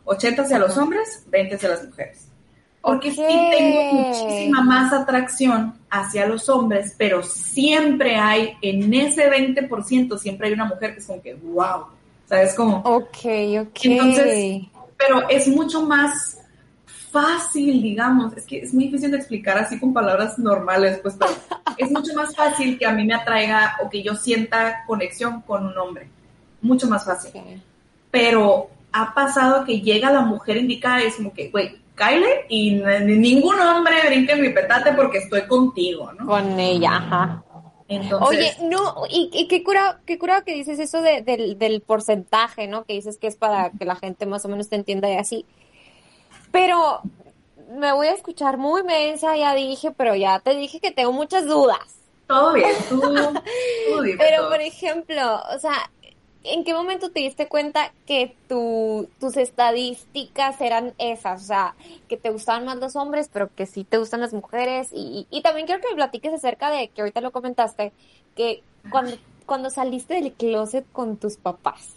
[0.07, 2.27] 80 hacia los hombres, 20 hacia las mujeres.
[2.81, 3.55] Porque sí Ok.
[3.57, 10.53] tengo muchísima más atracción hacia los hombres, pero siempre hay, en ese 20%, siempre hay
[10.53, 11.87] una mujer que es como que, wow,
[12.27, 12.77] ¿sabes cómo?
[12.85, 13.17] Ok,
[13.61, 13.79] ok.
[13.83, 14.63] Entonces,
[14.97, 16.39] pero es mucho más
[17.11, 21.31] fácil, digamos, es que es muy difícil de explicar así con palabras normales, pues, pero
[21.77, 25.65] es mucho más fácil que a mí me atraiga o que yo sienta conexión con
[25.65, 26.07] un hombre,
[26.61, 27.31] mucho más fácil.
[28.11, 32.71] Pero ha pasado que llega la mujer indicada y es como que, güey, Kyle y
[33.05, 36.25] ningún hombre brinque en mi petate porque estoy contigo, ¿no?
[36.27, 37.43] Con ella, ajá.
[37.89, 41.81] Entonces, Oye, no, y, y qué cura, qué cura que dices eso de- del, del
[41.81, 42.83] porcentaje, ¿no?
[42.83, 45.45] Que dices que es para que la gente más o menos te entienda y así.
[46.51, 47.01] Pero
[47.77, 51.45] me voy a escuchar muy mensa, ya dije, pero ya te dije que tengo muchas
[51.45, 51.95] dudas.
[52.27, 54.49] todo bien, tú, tú dime Pero, todo.
[54.51, 55.89] por ejemplo, o sea,
[56.47, 61.43] ¿en qué momento te diste cuenta que tu, tus estadísticas eran esas?
[61.43, 61.75] O sea,
[62.07, 64.89] que te gustaban más los hombres, pero que sí te gustan las mujeres.
[64.93, 67.91] Y, y también quiero que me platiques acerca de, que ahorita lo comentaste,
[68.35, 71.95] que cuando, cuando saliste del closet con tus papás.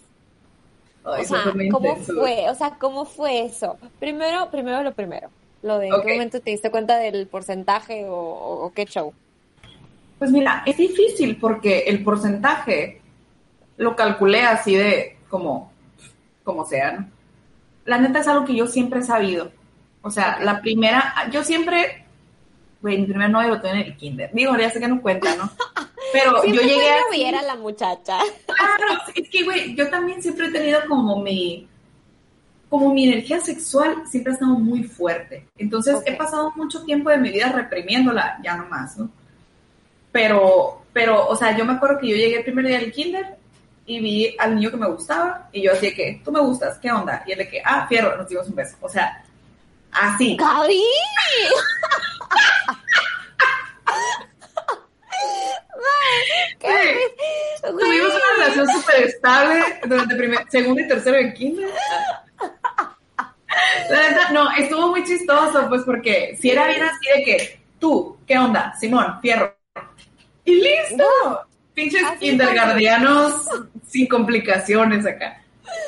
[1.04, 2.50] o sea, ¿cómo fue?
[2.50, 3.78] O sea, ¿cómo fue eso?
[3.98, 5.30] Primero, primero lo primero.
[5.62, 9.12] Lo de en qué momento te diste cuenta del porcentaje o, o qué show.
[10.18, 12.99] Pues mira, es difícil porque el porcentaje
[13.80, 15.72] lo calculé así de como,
[16.44, 17.08] como sea, ¿no?
[17.86, 19.50] La neta es algo que yo siempre he sabido.
[20.02, 22.04] O sea, la primera, yo siempre,
[22.82, 24.30] güey, mi primer novio lo tuve en el kinder.
[24.34, 25.50] Digo, ya sé que no cuenta, ¿no?
[26.12, 27.00] Pero yo llegué a...
[27.16, 28.18] era la muchacha.
[28.46, 31.66] Claro, es que, güey, yo también siempre he tenido como mi,
[32.68, 35.46] como mi energía sexual siempre ha estado muy fuerte.
[35.56, 39.08] Entonces he pasado mucho tiempo de mi vida reprimiéndola, ya no más, ¿no?
[40.12, 43.39] Pero, pero, o sea, yo me acuerdo que yo llegué el primer día del kinder
[43.90, 46.92] y vi al niño que me gustaba y yo así que, tú me gustas, ¿qué
[46.92, 47.24] onda?
[47.26, 48.76] Y él de que, ah, fierro, nos dimos un beso.
[48.81, 49.20] O sea,
[49.90, 50.37] así.
[50.37, 50.81] ¡Gaby!
[57.62, 61.70] Tuvimos una relación súper estable durante primer, segundo y tercero de kinder.
[63.90, 68.18] La verdad, no, estuvo muy chistoso, pues porque si era bien así de que, tú,
[68.24, 68.72] ¿qué onda?
[68.79, 69.57] Simón, fierro,
[70.44, 71.49] y listo.
[71.80, 73.46] Pinches kindergardianos
[73.86, 75.42] sin complicaciones acá.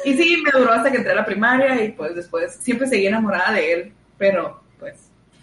[0.04, 3.06] Y sí, me duró hasta que entré a la primaria y pues después siempre seguí
[3.06, 4.62] enamorada de él, pero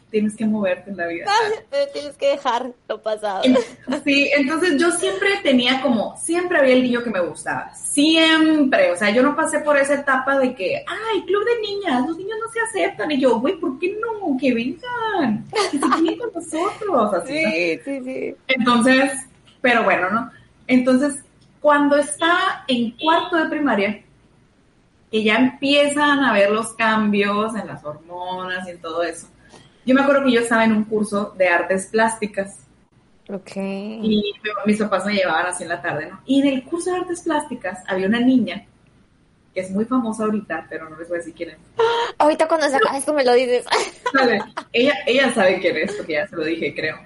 [0.09, 1.25] tienes que moverte en la vida.
[1.69, 3.43] Pero tienes que dejar lo pasado.
[4.03, 8.95] Sí, entonces yo siempre tenía como, siempre había el niño que me gustaba, siempre, o
[8.95, 12.37] sea, yo no pasé por esa etapa de que, ay, club de niñas, los niños
[12.43, 14.37] no se aceptan, y yo, güey, ¿por qué no?
[14.39, 17.43] Que vengan, que se queden con nosotros, así.
[17.45, 18.35] Sí, sí, sí.
[18.47, 19.11] Entonces,
[19.61, 20.31] pero bueno, ¿no?
[20.69, 21.23] Entonces,
[21.59, 24.03] cuando está en cuarto de primaria,
[25.11, 29.27] que ya empiezan a ver los cambios en las hormonas y en todo eso,
[29.83, 32.67] yo me acuerdo que yo estaba en un curso de artes plásticas.
[33.27, 33.55] Ok.
[33.55, 34.31] Y
[34.67, 36.21] mis papás me llevaban así en la tarde, ¿no?
[36.27, 38.63] Y en el curso de artes plásticas había una niña
[39.51, 41.57] que es muy famosa ahorita, pero no les voy a decir quién es.
[42.19, 43.65] Ahorita cuando se acabe esto me lo dices.
[44.13, 44.39] Vale.
[44.71, 46.97] Ella, ella sabe quién es, porque ya se lo dije, creo.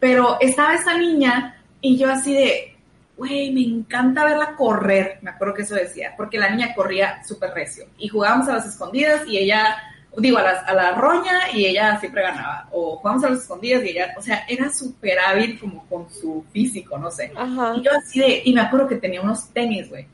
[0.00, 2.76] Pero estaba esa niña y yo así de,
[3.16, 5.18] güey, me encanta verla correr.
[5.20, 7.86] Me acuerdo que eso decía, porque la niña corría súper recio.
[7.98, 9.76] Y jugábamos a las escondidas y ella
[10.20, 12.68] digo, a la, a la roña y ella siempre ganaba.
[12.70, 16.44] O jugamos a las escondidas y ella, o sea, era súper hábil como con su
[16.52, 17.32] físico, no sé.
[17.76, 20.06] Y yo así de, y me acuerdo que tenía unos tenis, güey.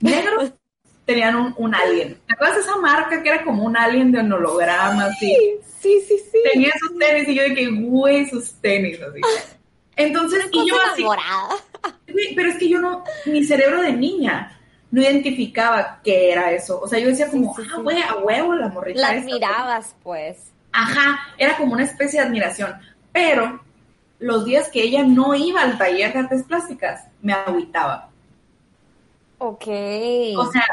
[0.00, 0.52] Negros,
[1.04, 2.18] tenían un, un, alien.
[2.26, 5.10] ¿Te acuerdas de esa marca que era como un alien de un holograma?
[5.18, 5.34] Sí,
[5.80, 6.38] sí, sí, sí.
[6.52, 9.20] Tenía esos tenis y yo de que, güey, sus tenis, así.
[9.98, 11.04] Entonces, y yo así.
[12.36, 14.56] Pero es que yo no, mi cerebro de niña
[14.90, 16.80] no identificaba qué era eso.
[16.80, 19.00] O sea, yo decía como, ah, güey, a huevo la morrita.
[19.00, 20.52] La admirabas, pues.
[20.72, 22.74] Ajá, era como una especie de admiración.
[23.12, 23.60] Pero
[24.20, 28.08] los días que ella no iba al taller de artes plásticas, me agüitaba.
[29.38, 29.66] Ok.
[30.36, 30.64] O sea,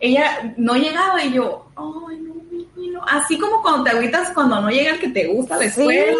[0.00, 2.34] ella no llegaba y yo, ay, no,
[2.92, 3.04] no.
[3.06, 6.16] Así como cuando te agüitas cuando no llega el que te gusta la escuela,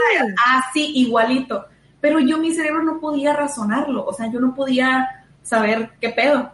[0.47, 1.65] así, igualito.
[2.01, 4.05] Pero yo, mi cerebro no podía razonarlo.
[4.07, 6.53] O sea, yo no podía saber qué pedo.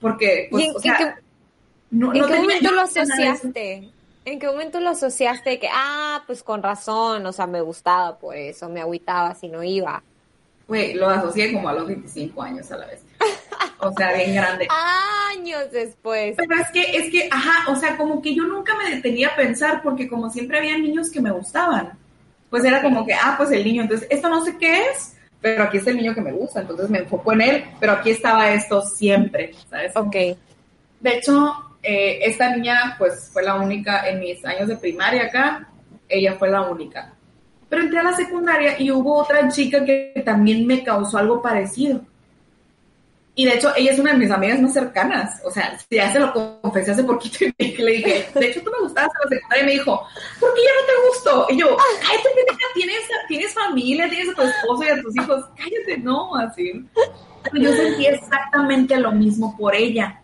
[0.00, 0.74] Porque, pues, en,
[2.12, 3.90] qué, momento lo asociaste?
[4.24, 8.36] ¿En qué momento lo asociaste que, ah, pues con razón, o sea, me gustaba por
[8.36, 10.02] eso, me agüitaba si no iba?
[10.68, 13.02] Güey, lo asocié como a los 25 años a la vez.
[13.78, 14.66] O sea, bien grande.
[15.36, 16.34] Años después.
[16.36, 19.36] Pero es que, es que, ajá, o sea, como que yo nunca me detenía a
[19.36, 21.92] pensar porque como siempre había niños que me gustaban,
[22.50, 25.64] pues era como que, ah, pues el niño, entonces, esto no sé qué es, pero
[25.64, 28.50] aquí está el niño que me gusta, entonces me enfoco en él, pero aquí estaba
[28.52, 29.96] esto siempre, ¿sabes?
[29.96, 30.16] Ok.
[31.00, 35.68] De hecho, eh, esta niña pues fue la única en mis años de primaria acá,
[36.08, 37.12] ella fue la única.
[37.68, 42.00] Pero entré a la secundaria y hubo otra chica que también me causó algo parecido.
[43.38, 45.42] Y de hecho, ella es una de mis amigas más cercanas.
[45.44, 48.88] O sea, ya se lo confesé hace poquito y le dije, de hecho, tú me
[48.88, 49.62] gustabas en la secundaria.
[49.62, 50.06] Y me dijo,
[50.40, 51.46] ¿por qué ya no te gustó?
[51.50, 52.28] Y yo, cállate,
[52.74, 55.44] tienes, tienes familia, tienes a tu esposo y a tus hijos.
[55.54, 56.82] Cállate, no, así.
[57.52, 60.22] Yo sentí exactamente lo mismo por ella.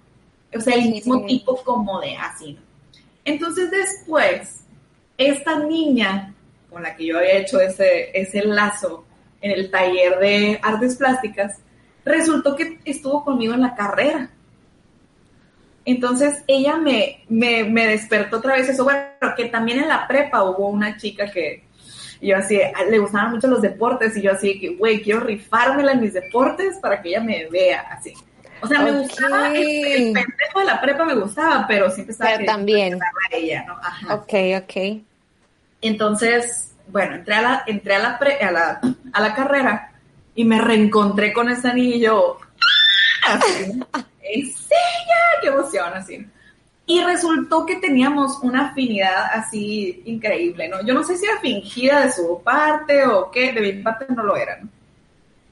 [0.57, 2.59] O sea, el mismo tipo como de así.
[3.27, 4.65] Entonces, después,
[5.19, 6.35] esta niña
[6.73, 9.05] con la que yo había hecho ese, ese lazo
[9.43, 11.59] en el taller de artes plásticas,
[12.05, 14.31] resultó que estuvo conmigo en la carrera.
[15.85, 19.01] Entonces ella me, me, despertó otra vez eso, bueno,
[19.37, 21.65] que también en la prepa hubo una chica que
[22.21, 26.01] yo así, le gustaban mucho los deportes y yo así, que, güey, quiero rifármela en
[26.01, 28.15] mis deportes para que ella me vea así.
[28.61, 32.31] O sea, me gustaba, el, el, pendejo de la prepa me gustaba, pero siempre estaba
[32.37, 32.95] pero también.
[32.95, 33.73] a ella, ¿no?
[33.75, 34.15] Ajá.
[34.15, 35.03] Ok, ok.
[35.81, 38.81] Entonces, bueno, entré a la, entré a la, pre, a la,
[39.13, 39.92] a la carrera
[40.35, 42.39] y me reencontré con ese anillo.
[43.27, 43.81] Así,
[44.23, 45.21] ¡Enseña!
[45.41, 45.93] ¡Qué emoción!
[45.95, 46.27] Así.
[46.87, 50.85] Y resultó que teníamos una afinidad así increíble, ¿no?
[50.85, 54.23] Yo no sé si era fingida de su parte o qué, de mi parte no
[54.25, 54.69] lo era, ¿no?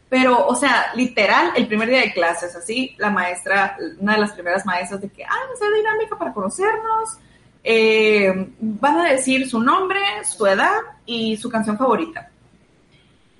[0.09, 4.33] Pero, o sea, literal, el primer día de clases, así, la maestra, una de las
[4.33, 7.17] primeras maestras de que, ah, va a ser dinámica para conocernos,
[7.63, 12.30] eh, van a decir su nombre, su edad y su canción favorita.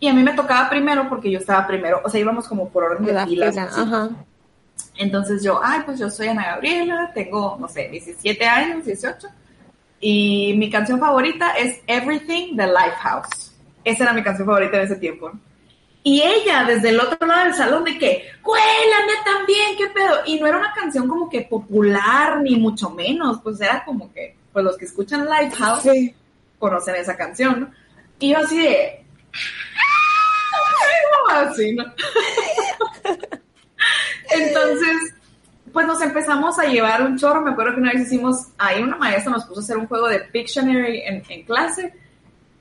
[0.01, 2.85] Y a mí me tocaba primero porque yo estaba primero, o sea, íbamos como por
[2.85, 3.57] orden de filas.
[3.57, 4.09] Ajá.
[4.97, 9.29] Entonces yo, ay, pues yo soy Ana Gabriela, tengo, no sé, 17 años, 18,
[10.01, 13.53] y mi canción favorita es Everything the Lifehouse.
[13.85, 15.31] Esa era mi canción favorita en ese tiempo.
[16.03, 19.89] Y ella, desde el otro lado del salón, de que, güey, la mía también, qué
[19.89, 20.21] pedo.
[20.25, 24.35] Y no era una canción como que popular, ni mucho menos, pues era como que,
[24.51, 26.15] pues los que escuchan Lifehouse sí.
[26.59, 27.71] conocen esa canción, ¿no?
[28.19, 29.05] Y yo así de,
[31.31, 31.85] así, ¿no?
[34.31, 35.15] Entonces,
[35.73, 37.43] pues nos empezamos a llevar un chorro.
[37.43, 40.09] Me acuerdo que una vez hicimos, ahí una maestra nos puso a hacer un juego
[40.09, 41.93] de Pictionary en, en clase.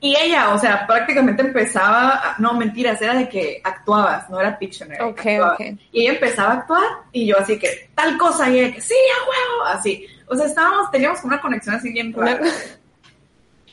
[0.01, 5.03] Y ella, o sea, prácticamente empezaba, no, mentiras, era de que actuabas, no era Pictionary.
[5.03, 5.21] Ok,
[5.53, 5.77] ok.
[5.91, 8.93] Y ella empezaba a actuar y yo así que, tal cosa, y ella que, sí,
[8.95, 10.05] a huevo, así.
[10.27, 12.39] O sea, estábamos, teníamos una conexión así bien rara.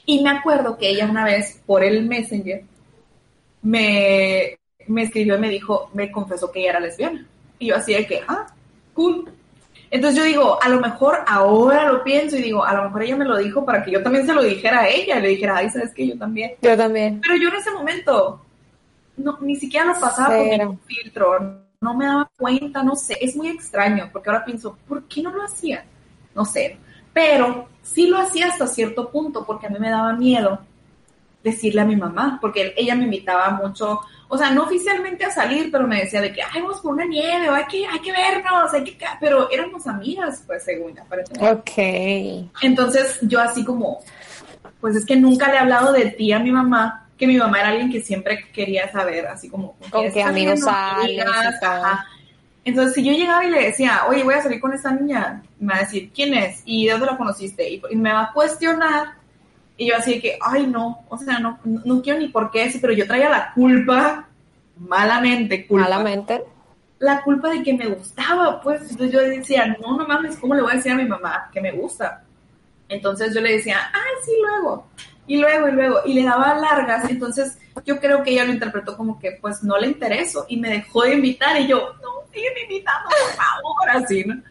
[0.07, 2.65] y me acuerdo que ella una vez, por el Messenger,
[3.67, 7.27] me, me escribió y me dijo, me confesó que ella era lesbiana.
[7.59, 8.47] Y yo así de que, ah,
[8.95, 9.33] cool.
[9.91, 13.17] Entonces yo digo, a lo mejor ahora lo pienso y digo, a lo mejor ella
[13.17, 15.19] me lo dijo para que yo también se lo dijera a ella.
[15.19, 16.07] Y le dijera, ay, ¿sabes qué?
[16.07, 16.53] Yo también.
[16.63, 17.21] Yo también.
[17.21, 18.41] Pero yo en ese momento,
[19.17, 21.67] no, ni siquiera lo pasaba por ningún filtro.
[21.81, 23.19] No me daba cuenta, no sé.
[23.21, 25.85] Es muy extraño porque ahora pienso, ¿por qué no lo hacía?
[26.35, 26.79] No sé.
[27.13, 30.61] Pero sí lo hacía hasta cierto punto porque a mí me daba miedo
[31.51, 35.71] decirle a mi mamá, porque ella me invitaba mucho o sea, no oficialmente a salir,
[35.71, 38.11] pero me decía de que, ay, vamos por una nieve, o hay que, hay que
[38.11, 41.53] vernos, hay que, pero éramos amigas, pues, según aparentemente.
[41.53, 42.61] Ok.
[42.63, 44.01] Entonces, yo así como,
[44.81, 47.61] pues es que nunca le he hablado de ti a mi mamá, que mi mamá
[47.61, 51.25] era alguien que siempre quería saber, así como, con qué amigos sales.
[52.65, 55.73] Entonces, si yo llegaba y le decía, oye, voy a salir con esa niña, me
[55.73, 56.63] va a decir, ¿quién es?
[56.65, 57.71] ¿Y de dónde la conociste?
[57.71, 59.16] Y, y me va a cuestionar
[59.77, 62.73] y yo así de que, ay, no, o sea, no, no quiero ni por qué,
[62.81, 64.29] pero yo traía la culpa,
[64.77, 65.89] malamente culpa.
[65.89, 66.43] Malamente.
[66.99, 68.91] La culpa de que me gustaba, pues.
[68.91, 71.61] Entonces yo decía, no, no mames, ¿cómo le voy a decir a mi mamá que
[71.61, 72.25] me gusta?
[72.89, 74.87] Entonces yo le decía, ay, sí, luego.
[75.27, 75.99] Y luego, y luego.
[76.07, 77.11] Y le daba largas.
[77.11, 80.47] Entonces yo creo que ella lo interpretó como que, pues, no le intereso.
[80.49, 81.61] Y me dejó de invitar.
[81.61, 84.43] Y yo, no, sigue invitando, por favor, así, ¿no?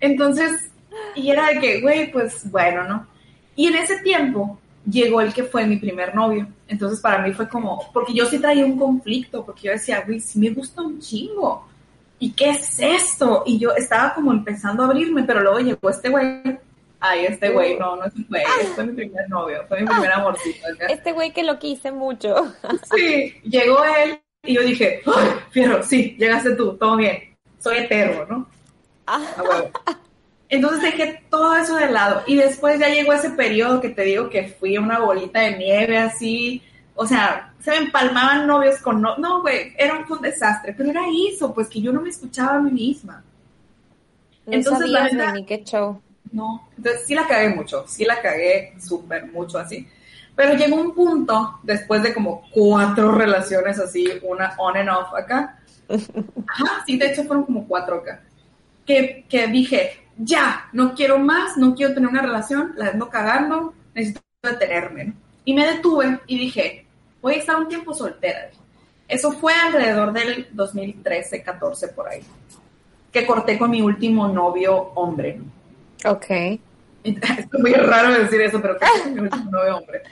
[0.00, 0.70] Entonces,
[1.14, 3.13] y era de que, güey, pues, bueno, ¿no?
[3.56, 4.58] Y en ese tiempo
[4.90, 6.46] llegó el que fue mi primer novio.
[6.68, 10.20] Entonces para mí fue como, porque yo sí traía un conflicto, porque yo decía, güey,
[10.20, 11.66] sí me gusta un chingo.
[12.18, 13.42] ¿Y qué es esto?
[13.46, 16.58] Y yo estaba como empezando a abrirme, pero luego llegó este güey.
[17.00, 18.42] Ay, este güey, no, no es un güey,
[18.74, 20.66] fue mi primer novio, fue mi primer amorcito.
[20.88, 22.34] Este güey que lo quise mucho.
[22.94, 25.82] Sí, llegó él y yo dije, ¡ay, fierro!
[25.82, 28.46] Sí, llegaste tú, todo bien, soy eterno, ¿no?
[29.06, 29.20] Ah.
[30.48, 32.22] Entonces dejé todo eso de lado.
[32.26, 35.98] Y después ya llegó ese periodo que te digo que fui una bolita de nieve
[35.98, 36.62] así.
[36.94, 39.16] O sea, se me empalmaban novios con no.
[39.16, 40.74] No, güey, era un, desastre.
[40.76, 43.24] Pero era eso, pues que yo no me escuchaba a mí misma.
[44.46, 46.00] entonces, la verdad, qué show.
[46.30, 47.84] No, entonces sí la cagué mucho.
[47.86, 49.88] Sí la cagué súper mucho así.
[50.36, 55.60] Pero llegó un punto, después de como cuatro relaciones así, una on and off acá.
[55.88, 58.22] Ajá, sí, de hecho fueron como cuatro acá.
[58.84, 63.74] Que, que dije, ya, no quiero más, no quiero tener una relación, la ando cagando,
[63.94, 65.12] necesito detenerme.
[65.44, 66.86] Y me detuve y dije,
[67.20, 68.50] voy a estar un tiempo soltera.
[69.08, 72.22] Eso fue alrededor del 2013, 14 por ahí,
[73.12, 75.40] que corté con mi último novio hombre.
[76.04, 76.26] Ok.
[77.04, 80.02] Es muy raro decir eso, pero que mi último novio hombre.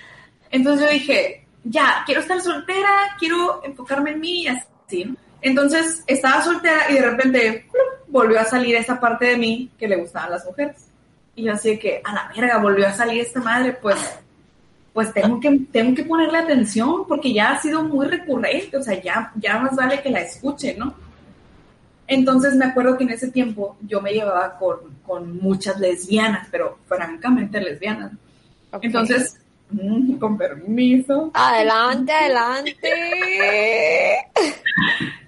[0.50, 5.16] Entonces yo dije, ya, quiero estar soltera, quiero enfocarme en mí y así.
[5.40, 7.66] Entonces estaba soltera y de repente
[8.12, 10.86] volvió a salir esa parte de mí que le gustaban las mujeres.
[11.34, 13.98] Y yo así que, a la verga, volvió a salir esta madre, pues,
[14.92, 19.02] pues tengo que, tengo que ponerle atención porque ya ha sido muy recurrente, o sea,
[19.02, 20.94] ya, ya más vale que la escuche, ¿no?
[22.06, 26.78] Entonces me acuerdo que en ese tiempo yo me llevaba con, con muchas lesbianas, pero
[26.86, 28.12] francamente lesbianas.
[28.82, 29.38] Entonces,
[29.70, 31.30] mm, con permiso.
[31.32, 32.76] Adelante, adelante.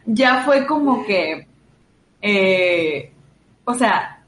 [0.05, 1.47] ya fue como que
[2.27, 3.13] eh,
[3.67, 4.23] o sea,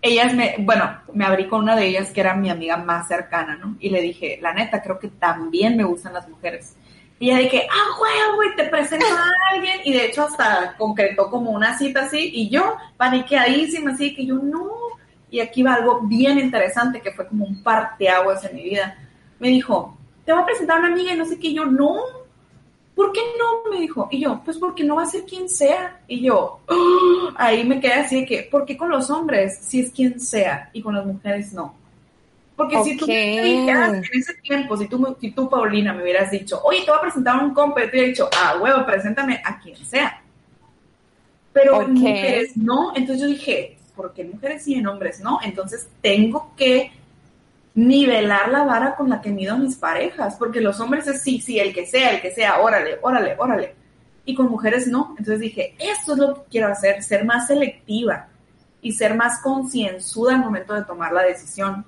[0.00, 3.54] ellas me, bueno, me abrí con una de ellas que era mi amiga más cercana,
[3.56, 3.76] ¿no?
[3.80, 6.74] Y le dije, la neta, creo que también me gustan las mujeres.
[7.18, 9.80] Y ella dije, ah, güey, güey, te presento a alguien.
[9.84, 12.30] Y de hecho hasta concretó como una cita así.
[12.32, 14.70] Y yo, paniqueadísima, así que yo, no.
[15.30, 18.96] Y aquí va algo bien interesante que fue como un parteaguas en mi vida.
[19.38, 21.52] Me dijo, te voy a presentar una amiga y no sé qué.
[21.52, 21.98] Yo, no,
[22.98, 23.70] ¿por qué no?
[23.70, 24.08] Me dijo.
[24.10, 26.00] Y yo, pues porque no va a ser quien sea.
[26.08, 27.32] Y yo, ¡ah!
[27.36, 30.68] ahí me quedé así de que, ¿por qué con los hombres si es quien sea
[30.72, 31.76] y con las mujeres no?
[32.56, 36.32] Porque si tú me dijeras en ese tiempo, si tú, si tú, Paulina, me hubieras
[36.32, 39.40] dicho, oye, te voy a presentar a un compa, te hubiera dicho, ah, huevo, preséntame
[39.44, 40.20] a quien sea.
[41.52, 42.92] Pero en mujeres no.
[42.96, 45.38] Entonces yo dije, ¿por qué mujeres sí en hombres no?
[45.44, 46.90] Entonces tengo que
[47.74, 51.40] nivelar la vara con la que mido a mis parejas, porque los hombres es sí,
[51.40, 53.74] sí, el que sea, el que sea, órale, órale, órale.
[54.24, 55.14] Y con mujeres no.
[55.18, 58.28] Entonces dije, esto es lo que quiero hacer, ser más selectiva
[58.82, 61.84] y ser más concienzuda al momento de tomar la decisión.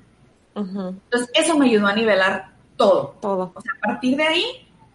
[0.54, 3.16] Entonces, eso me ayudó a nivelar todo.
[3.20, 3.52] Todo.
[3.54, 4.44] O sea, a partir de ahí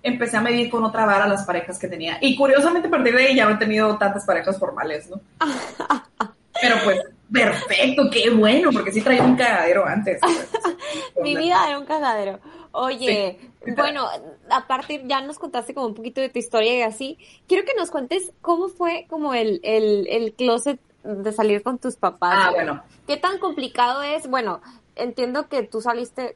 [0.04, 2.18] empecé a medir con otra vara las parejas que tenía.
[2.22, 5.20] Y curiosamente, a partir de ahí ya no he tenido tantas parejas formales, ¿no?
[6.62, 7.02] Pero pues,
[7.32, 10.20] perfecto, qué bueno, porque sí traía un cagadero antes.
[11.22, 12.40] Mi vida era un cagadero.
[12.72, 13.40] Oye,
[13.76, 14.06] bueno,
[14.50, 17.18] a partir, ya nos contaste como un poquito de tu historia y así.
[17.48, 21.96] Quiero que nos cuentes cómo fue como el, el, el closet de salir con tus
[21.96, 22.36] papás.
[22.38, 22.84] Ah, bueno.
[23.08, 24.28] ¿Qué tan complicado es?
[24.28, 24.62] Bueno,
[24.96, 26.36] entiendo que tú saliste,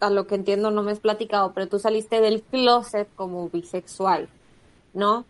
[0.00, 4.28] a lo que entiendo no me has platicado, pero tú saliste del closet como bisexual,
[4.92, 5.24] ¿no?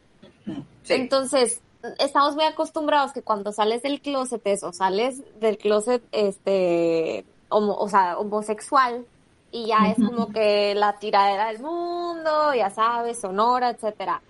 [0.89, 1.61] Entonces,
[1.99, 7.89] estamos muy acostumbrados que cuando sales del closet eso, sales del closet, este, homo, o
[7.89, 9.07] sea, homosexual,
[9.51, 14.21] y ya es como que la tiradera del mundo, ya sabes, sonora, etcétera.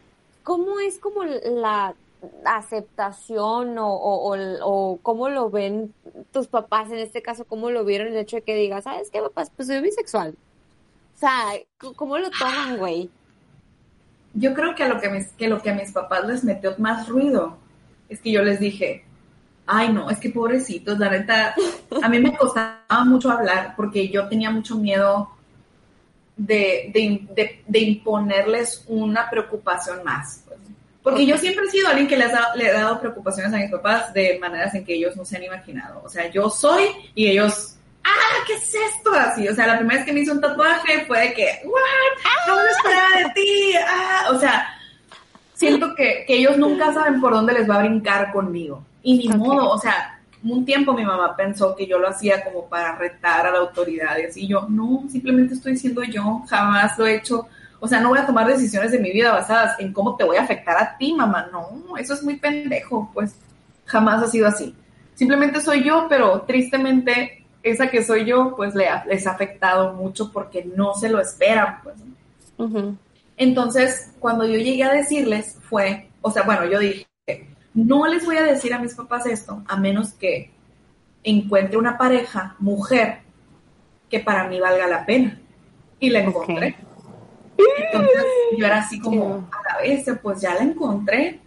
[0.45, 1.95] ¿Cómo es como la
[2.45, 5.95] aceptación o, o, o, cómo lo ven
[6.33, 9.21] tus papás en este caso, cómo lo vieron el hecho de que digas, ¿sabes qué,
[9.21, 9.51] papás?
[9.55, 10.37] Pues soy bisexual.
[11.15, 11.53] O sea,
[11.97, 13.11] ¿cómo lo toman, güey?
[14.39, 16.75] Yo creo que a lo que, mis, que lo que a mis papás les metió
[16.79, 17.59] más ruido
[18.09, 19.05] es que yo les dije,
[19.67, 21.55] ay no, es que pobrecitos, la neta,
[22.03, 25.31] a mí me costaba mucho hablar porque yo tenía mucho miedo
[26.37, 30.45] de, de, de imponerles una preocupación más.
[31.03, 33.71] Porque yo siempre he sido alguien que les ha, le ha dado preocupaciones a mis
[33.71, 36.03] papás de maneras en que ellos no se han imaginado.
[36.05, 36.85] O sea, yo soy
[37.15, 37.78] y ellos,
[38.09, 38.45] ¡ah!
[38.47, 39.13] ¿Qué es esto?
[39.15, 42.47] Así, o sea, la primera vez que me hizo un tatuaje fue de que, ¿what?
[42.47, 43.73] No me esperaba de ti.
[43.87, 44.29] ¡Ah!
[44.31, 44.69] O sea,
[45.55, 48.83] siento que, que, ellos nunca saben por dónde les va a brincar conmigo.
[49.03, 52.69] Y ni modo, o sea, un tiempo mi mamá pensó que yo lo hacía como
[52.69, 54.47] para retar a la autoridad y así.
[54.47, 57.49] Yo, no, simplemente estoy siendo yo, jamás lo he hecho
[57.81, 60.37] o sea, no voy a tomar decisiones de mi vida basadas en cómo te voy
[60.37, 61.49] a afectar a ti, mamá.
[61.53, 63.37] No, eso es muy pendejo, pues
[63.85, 64.75] jamás ha sido así.
[65.15, 69.95] Simplemente soy yo, pero tristemente esa que soy yo, pues le ha, les ha afectado
[69.95, 71.97] mucho porque no se lo esperan, pues.
[73.37, 77.07] Entonces, cuando yo llegué a decirles fue, o sea, bueno, yo dije,
[77.75, 80.51] no les voy a decir a mis papás esto, a menos que
[81.23, 83.19] encuentre una pareja, mujer,
[84.09, 85.39] que para mí valga la pena.
[86.01, 86.77] Y la encontré.
[87.57, 88.25] Entonces
[88.57, 91.41] yo era así como, a la vez, pues ya la encontré,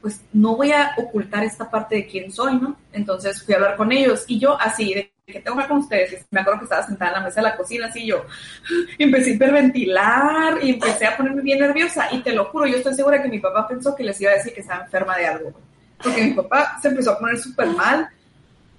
[0.00, 2.76] pues no voy a ocultar esta parte de quién soy, ¿no?
[2.92, 6.26] Entonces fui a hablar con ellos y yo así, de que tengo que con ustedes,
[6.30, 8.24] me acuerdo que estaba sentada en la mesa de la cocina, así yo
[8.98, 12.94] empecé a hiperventilar y empecé a ponerme bien nerviosa y te lo juro, yo estoy
[12.94, 15.52] segura que mi papá pensó que les iba a decir que estaba enferma de algo,
[16.02, 18.08] porque mi papá se empezó a poner súper mal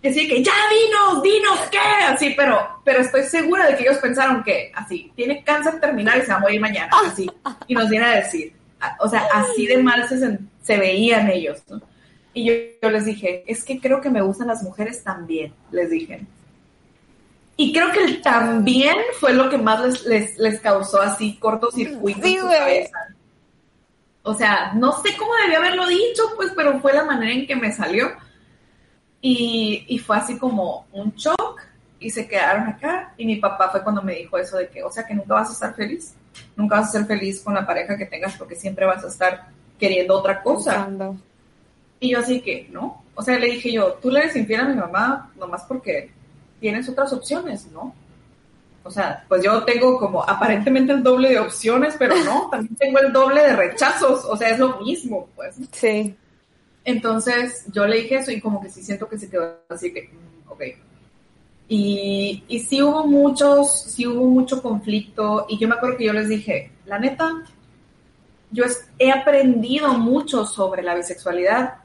[0.02, 1.78] Decía que ya dinos, dinos qué,
[2.08, 6.22] así, pero, pero estoy segura de que ellos pensaron que así, tiene cáncer terminal y
[6.24, 7.30] se va a morir mañana, así,
[7.68, 8.52] y nos viene a decir,
[9.00, 11.82] o sea, así de mal se, se veían ellos, ¿no?
[12.34, 12.46] Y
[12.82, 16.22] yo, les dije, es que creo que me gustan las mujeres también, les dije.
[17.62, 22.26] Y creo que el también fue lo que más les, les, les causó así cortocircuito
[22.26, 22.98] en su cabeza.
[24.24, 27.56] O sea, no sé cómo debía haberlo dicho, pues, pero fue la manera en que
[27.56, 28.14] me salió
[29.22, 31.62] y, y, fue así como un shock
[32.00, 33.14] y se quedaron acá.
[33.16, 35.50] Y mi papá fue cuando me dijo eso de que, o sea, que nunca vas
[35.52, 36.16] a estar feliz.
[36.56, 39.50] Nunca vas a ser feliz con la pareja que tengas porque siempre vas a estar
[39.78, 40.90] queriendo otra cosa.
[42.00, 43.04] Y yo así que, ¿no?
[43.14, 46.21] O sea, le dije yo, tú le eres infiel a mi mamá nomás porque
[46.62, 47.94] tienes otras opciones, ¿no?
[48.84, 53.00] O sea, pues yo tengo como aparentemente el doble de opciones, pero no, también tengo
[53.00, 54.24] el doble de rechazos.
[54.26, 55.56] O sea, es lo mismo, pues.
[55.72, 56.16] Sí.
[56.86, 60.04] Entonces yo le dije eso y como que sí siento que se quedó así que,
[60.04, 60.62] mm, ok.
[61.68, 66.14] Y, y sí hubo muchos, sí hubo mucho conflicto y yo me acuerdo que yo
[66.14, 67.44] les dije, la neta,
[68.52, 68.66] yo
[69.00, 71.76] he aprendido mucho sobre la bisexualidad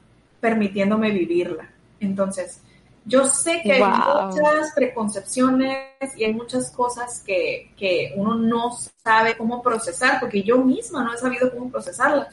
[0.41, 1.69] permitiéndome vivirla.
[1.99, 2.61] Entonces,
[3.07, 5.87] yo sé que hay muchas preconcepciones
[6.17, 11.13] y hay muchas cosas que, que, uno no sabe cómo procesar, porque yo misma no
[11.13, 12.27] he sabido cómo procesarlas.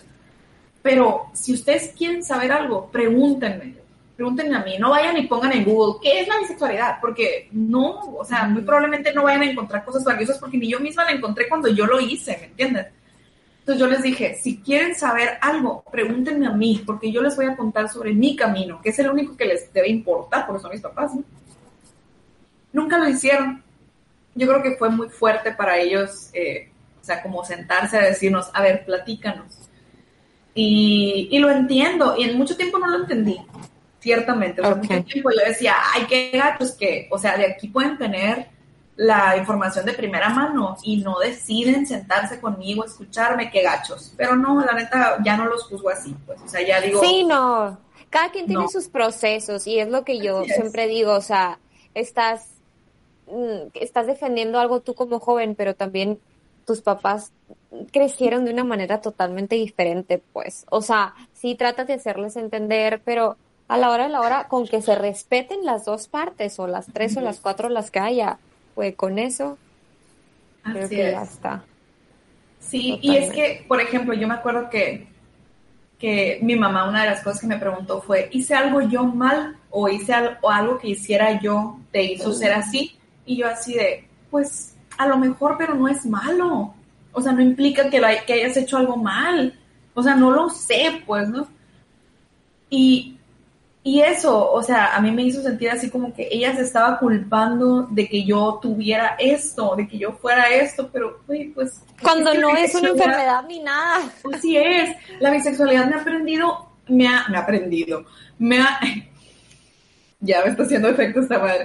[0.82, 3.76] Pero si ustedes quieren saber algo, pregúntenme,
[4.16, 6.98] pregúntenme a mí, no vayan y pongan en Google, ¿qué es la bisexualidad?
[7.00, 10.80] Porque no, o sea, muy probablemente no vayan a encontrar cosas valiosas porque ni yo
[10.80, 12.86] misma la encontré cuando yo lo hice, ¿me entiendes?
[13.64, 17.46] Entonces yo les dije, si quieren saber algo, pregúntenme a mí, porque yo les voy
[17.46, 20.70] a contar sobre mi camino, que es el único que les debe importar, porque son
[20.70, 21.14] mis papás.
[21.14, 21.24] ¿no?
[22.74, 23.62] Nunca lo hicieron.
[24.34, 26.68] Yo creo que fue muy fuerte para ellos, eh,
[27.00, 29.70] o sea, como sentarse a decirnos, a ver, platícanos.
[30.54, 33.40] Y, y, lo entiendo, y en mucho tiempo no lo entendí,
[33.98, 34.60] ciertamente.
[34.60, 37.96] O sea, mucho tiempo yo decía, ay, qué gatos que, o sea, de aquí pueden
[37.96, 38.48] tener
[38.97, 44.12] la información de primera mano y no deciden sentarse conmigo, escucharme, qué gachos.
[44.16, 47.01] Pero no, la neta, ya no los juzgo así, pues, o sea, ya digo...
[47.01, 47.78] Sí, no,
[48.11, 51.59] cada quien tiene sus procesos y es lo que yo siempre digo, o sea,
[51.95, 52.51] estás,
[53.26, 56.20] mm, estás defendiendo algo tú como joven, pero también
[56.64, 57.32] tus papás
[57.92, 63.36] crecieron de una manera totalmente diferente, pues, o sea, sí tratas de hacerles entender, pero
[63.66, 66.86] a la hora de la hora, con que se respeten las dos partes, o las
[66.92, 68.38] tres o las cuatro las que haya,
[68.74, 69.58] pues con eso
[70.62, 71.64] creo que ya está.
[72.58, 75.06] Sí, y es que, por ejemplo, yo me acuerdo que,
[75.98, 79.56] que mi mamá, una de las cosas que me preguntó fue, ¿hice algo yo mal
[79.70, 82.98] o hice algo, o algo que hiciera yo te hizo ser así?
[83.26, 86.74] Y yo así de, pues a lo mejor, pero no es malo.
[87.12, 89.58] O sea, no implica que, que hayas hecho algo mal.
[89.94, 91.46] O sea, no lo sé, pues, ¿no?
[92.70, 93.13] Y,
[93.87, 96.99] y eso, o sea, a mí me hizo sentir así como que ella se estaba
[96.99, 101.82] culpando de que yo tuviera esto, de que yo fuera esto, pero, uy, pues...
[102.01, 104.11] Cuando no es una enfermedad ni nada.
[104.32, 108.07] Así es, la bisexualidad me ha aprendido, me ha, me ha aprendido,
[108.39, 108.80] me ha...
[110.20, 111.64] Ya me está haciendo efecto esta madre.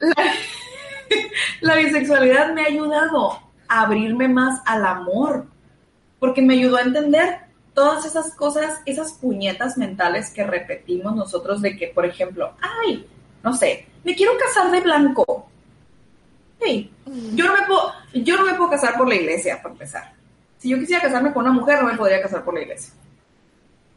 [1.60, 5.46] la bisexualidad me ha ayudado a abrirme más al amor,
[6.18, 11.76] porque me ayudó a entender todas esas cosas, esas puñetas mentales que repetimos nosotros de
[11.76, 13.06] que, por ejemplo, ay,
[13.42, 15.48] no sé, me quiero casar de blanco.
[16.60, 16.92] Hey,
[17.34, 20.12] yo no me puedo, yo no me puedo casar por la iglesia, para empezar.
[20.58, 22.92] Si yo quisiera casarme con una mujer, no me podría casar por la iglesia.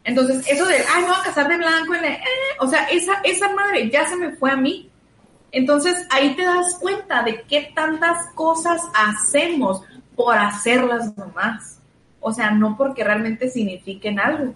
[0.03, 2.19] Entonces, eso de, ay, me voy a casar de blanco, eh,
[2.59, 4.89] o sea, esa, esa madre ya se me fue a mí.
[5.51, 9.81] Entonces, ahí te das cuenta de qué tantas cosas hacemos
[10.15, 11.74] por hacerlas nomás
[12.27, 14.55] o sea, no porque realmente signifiquen algo.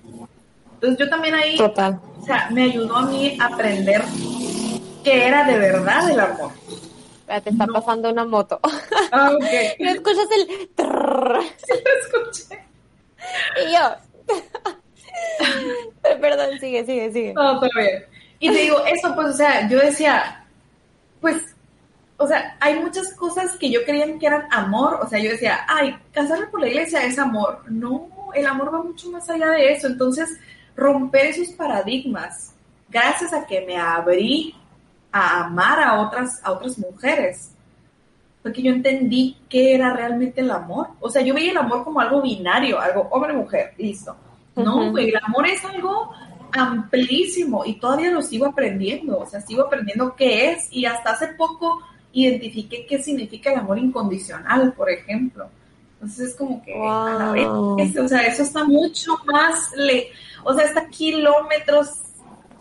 [0.74, 2.02] Entonces yo también ahí, Total.
[2.20, 4.02] o sea, me ayudó a mí a aprender
[5.04, 6.52] qué era de verdad el amor.
[7.28, 8.60] Te está pasando una moto.
[9.12, 9.80] Ah, ok.
[9.80, 10.48] ¿No escuchas el...
[11.58, 12.66] Sí, lo escuché.
[13.64, 13.96] Y yo...
[16.22, 17.34] Perdón, sigue, sigue, sigue.
[17.34, 18.04] No, todo bien.
[18.40, 20.44] Y te digo, eso pues, o sea, yo decía,
[21.22, 21.56] pues
[22.22, 25.66] o sea, hay muchas cosas que yo creía que eran amor, o sea, yo decía,
[25.70, 27.64] ay, casarme por la iglesia es amor.
[27.70, 29.88] No, el amor va mucho más allá de eso.
[29.88, 30.38] Entonces,
[30.76, 32.54] romper esos paradigmas,
[32.90, 34.54] gracias a que me abrí
[35.14, 37.52] a amar a otras, a otras mujeres,
[38.44, 40.90] porque yo entendí qué era realmente el amor.
[41.00, 44.14] O sea, yo veía el amor como algo binario, algo hombre-mujer, listo.
[44.58, 46.12] No, el amor es algo
[46.52, 51.28] amplísimo y todavía lo sigo aprendiendo, o sea, sigo aprendiendo qué es y hasta hace
[51.30, 51.80] poco
[52.12, 55.48] identifique qué significa el amor incondicional, por ejemplo.
[55.94, 60.08] Entonces es como que, o sea, eso está mucho más, le,
[60.44, 62.00] o sea, está kilómetros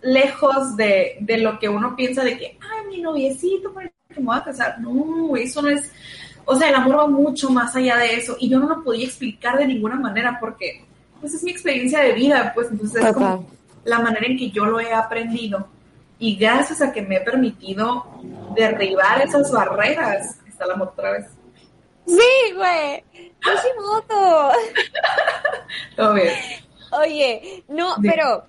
[0.03, 4.27] lejos de, de, lo que uno piensa de que, ay, mi noviecito, ¿por qué me
[4.27, 4.81] voy a casar?
[4.81, 5.91] No, eso no es,
[6.45, 9.07] o sea, el amor va mucho más allá de eso y yo no lo podía
[9.07, 10.85] explicar de ninguna manera porque,
[11.21, 13.49] pues es mi experiencia de vida, pues entonces es como
[13.85, 15.69] la manera en que yo lo he aprendido
[16.19, 18.07] y gracias a que me he permitido
[18.55, 21.27] derribar esas barreras, está la moto otra vez.
[22.07, 23.05] Sí, güey.
[23.81, 24.51] moto.
[25.97, 26.35] Todo bien.
[26.91, 28.45] Oye, no, pero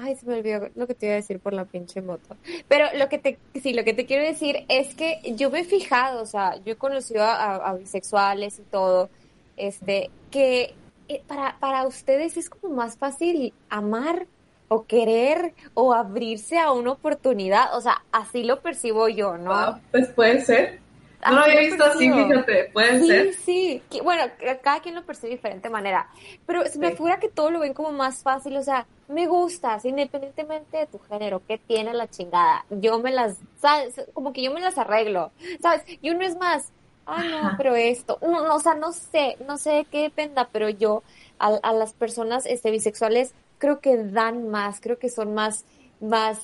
[0.00, 2.36] Ay, se me olvidó lo que te iba a decir por la pinche moto.
[2.68, 5.64] Pero lo que te, sí, lo que te quiero decir es que yo me he
[5.64, 9.10] fijado, o sea, yo he conocido a, bisexuales y todo,
[9.56, 10.74] este, que
[11.08, 14.28] eh, para, para ustedes es como más fácil amar
[14.68, 19.52] o querer o abrirse a una oportunidad, o sea, así lo percibo yo, ¿no?
[19.52, 20.80] Ah, pues puede ser.
[21.24, 23.34] No lo había visto así, fíjate, puede ser.
[23.34, 24.22] Sí, sí, bueno,
[24.62, 26.08] cada quien lo percibe de diferente manera,
[26.46, 29.84] pero se me figura que todo lo ven como más fácil, o sea, me gustas,
[29.84, 32.64] independientemente de tu género, ¿qué tiene la chingada?
[32.70, 34.06] Yo me las, ¿sabes?
[34.12, 35.82] Como que yo me las arreglo, ¿sabes?
[36.00, 36.70] Y uno es más,
[37.04, 40.68] ay no, pero esto, no, o sea, no sé, no sé de qué dependa, pero
[40.68, 41.02] yo
[41.40, 45.64] a, a las personas este, bisexuales creo que dan más, creo que son más,
[46.00, 46.38] más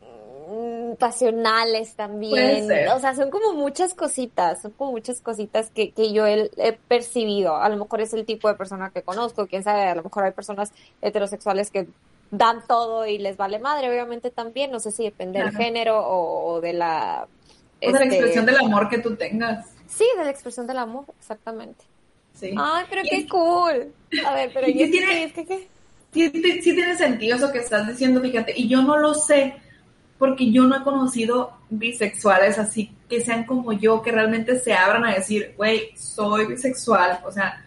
[0.00, 2.68] mm, pasionales también.
[2.92, 6.72] O sea, son como muchas cositas, son como muchas cositas que, que yo he, he,
[6.72, 7.56] percibido.
[7.56, 10.24] A lo mejor es el tipo de persona que conozco, quién sabe, a lo mejor
[10.24, 11.86] hay personas heterosexuales que
[12.30, 16.60] dan todo y les vale madre, obviamente también, no sé si depende del género o,
[16.60, 17.26] de la...
[17.82, 19.66] O de la este, expresión del amor que tú tengas.
[19.86, 21.84] Sí, de la expresión del amor, exactamente.
[22.34, 22.54] Sí.
[22.58, 23.92] Ay, pero qué cool.
[24.26, 25.68] A ver, pero ¿y tiene, ¿qué,
[26.16, 29.54] Sí, tiene sentido eso que estás diciendo, fíjate, y yo no lo sé
[30.18, 35.04] porque yo no he conocido bisexuales así que sean como yo, que realmente se abran
[35.04, 37.62] a decir, güey, soy bisexual, o sea,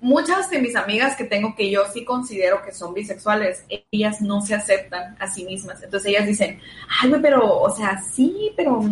[0.00, 4.40] muchas de mis amigas que tengo que yo sí considero que son bisexuales, ellas no
[4.40, 5.82] se aceptan a sí mismas.
[5.82, 6.60] Entonces ellas dicen,
[7.02, 8.84] ay, pero, o sea, sí, pero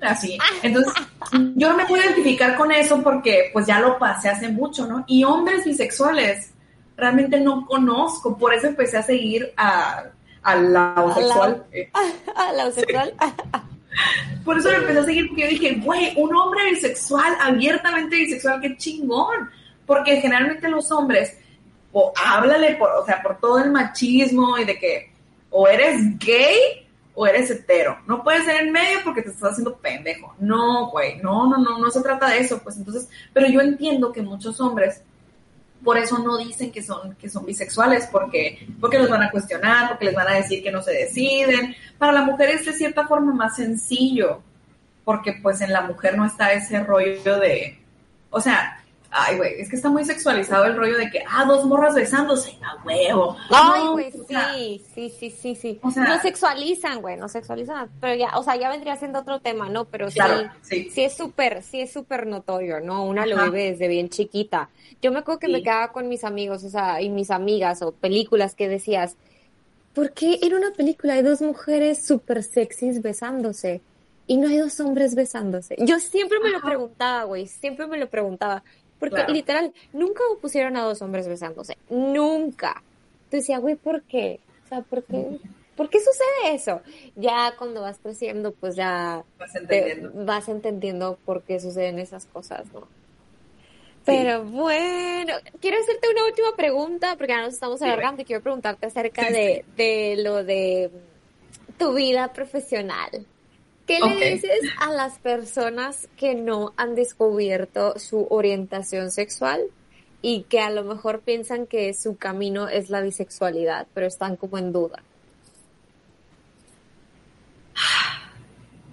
[0.00, 0.38] así.
[0.62, 0.92] Entonces,
[1.56, 5.04] yo no me puedo identificar con eso porque pues ya lo pasé hace mucho, ¿no?
[5.08, 6.52] Y hombres bisexuales
[6.98, 10.04] realmente no conozco, por eso empecé a seguir a,
[10.42, 11.64] a la homosexual.
[12.34, 13.14] A la homosexual.
[14.44, 18.60] Por eso lo empecé a seguir porque yo dije, güey, un hombre bisexual, abiertamente bisexual,
[18.60, 19.50] qué chingón
[19.86, 21.38] porque generalmente los hombres,
[21.92, 25.12] o háblale por, o sea, por todo el machismo y de que
[25.50, 27.98] o eres gay o eres hetero.
[28.06, 30.34] No puedes ser en medio porque te estás haciendo pendejo.
[30.38, 34.12] No, güey, no, no, no, no se trata de eso, pues entonces, pero yo entiendo
[34.12, 35.02] que muchos hombres
[35.82, 39.88] por eso no dicen que son, que son bisexuales, porque, porque los van a cuestionar,
[39.88, 41.74] porque les van a decir que no se deciden.
[41.98, 44.42] Para la mujer es de cierta forma más sencillo,
[45.04, 47.78] porque pues en la mujer no está ese rollo de,
[48.30, 51.64] o sea, Ay, güey, es que está muy sexualizado el rollo de que, ah, dos
[51.64, 53.36] morras besándose, a huevo.
[53.48, 55.80] Ay, güey, sí, sí, sí, sí, sí.
[55.82, 59.40] O sea, no sexualizan, güey, no sexualizan, pero ya, o sea, ya vendría siendo otro
[59.40, 59.86] tema, ¿no?
[59.86, 60.20] Pero sí,
[60.62, 63.04] sí, sí es súper, sí es súper notorio, ¿no?
[63.04, 64.68] Una lo vive desde bien chiquita.
[65.00, 67.92] Yo me acuerdo que me quedaba con mis amigos, o sea, y mis amigas, o
[67.92, 69.16] películas que decías,
[69.94, 73.80] ¿por qué en una película hay dos mujeres súper sexys besándose?
[74.26, 75.74] Y no hay dos hombres besándose.
[75.78, 78.62] Yo siempre me lo preguntaba, güey, siempre me lo preguntaba.
[78.98, 81.76] Porque literal, nunca pusieron a dos hombres besándose.
[81.88, 82.82] Nunca.
[83.24, 84.40] Entonces decía, güey, ¿por qué?
[84.64, 85.38] O sea, ¿por qué?
[85.76, 86.82] ¿Por qué sucede eso?
[87.14, 92.66] Ya cuando vas creciendo, pues ya vas entendiendo, vas entendiendo por qué suceden esas cosas,
[92.72, 92.88] ¿no?
[94.04, 98.86] Pero bueno, quiero hacerte una última pregunta, porque ya nos estamos alargando y quiero preguntarte
[98.86, 100.90] acerca de, de lo de
[101.78, 103.26] tu vida profesional.
[103.88, 109.62] ¿Qué le dices a las personas que no han descubierto su orientación sexual
[110.20, 114.58] y que a lo mejor piensan que su camino es la bisexualidad, pero están como
[114.58, 115.02] en duda?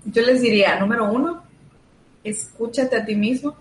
[0.05, 1.43] Yo les diría, número uno,
[2.23, 3.57] escúchate a ti mismo,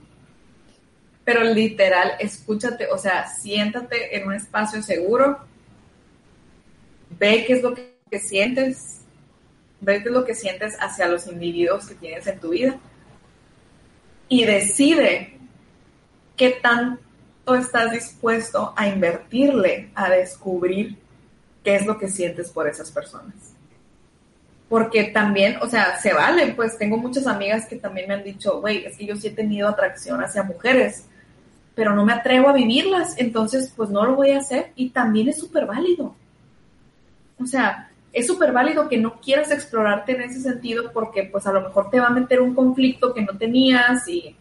[1.25, 5.41] pero literal, escúchate, o sea, siéntate en un espacio seguro,
[7.19, 9.04] ve qué es lo que sientes,
[9.85, 12.79] ve lo que sientes hacia los individuos que tienes en tu vida
[14.29, 15.39] y decide
[16.37, 20.97] qué tanto estás dispuesto a invertirle a descubrir
[21.63, 23.35] qué es lo que sientes por esas personas.
[24.69, 28.61] Porque también, o sea, se vale, pues tengo muchas amigas que también me han dicho,
[28.61, 31.05] güey, es que yo sí he tenido atracción hacia mujeres,
[31.75, 35.29] pero no me atrevo a vivirlas, entonces pues no lo voy a hacer y también
[35.29, 36.15] es súper válido.
[37.41, 41.53] O sea, es súper válido que no quieras explorarte en ese sentido porque pues a
[41.53, 44.37] lo mejor te va a meter un conflicto que no tenías y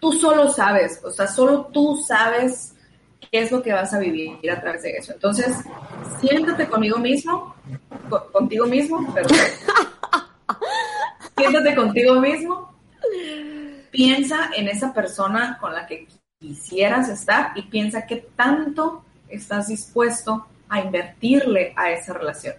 [0.00, 2.74] tú solo sabes, o sea, solo tú sabes
[3.30, 5.12] qué es lo que vas a vivir a través de eso.
[5.12, 5.54] Entonces,
[6.20, 7.54] siéntate conmigo mismo,
[8.32, 9.36] contigo mismo, perdón.
[11.36, 12.72] siéntate contigo mismo,
[13.90, 16.08] piensa en esa persona con la que
[16.40, 22.54] quisieras estar y piensa qué tanto estás dispuesto a invertirle a esa relación.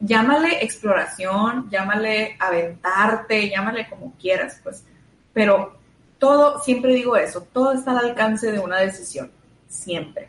[0.00, 4.84] Llámale exploración, llámale aventarte, llámale como quieras, pues,
[5.32, 5.76] pero
[6.18, 9.30] todo, siempre digo eso, todo está al alcance de una decisión,
[9.68, 10.28] siempre.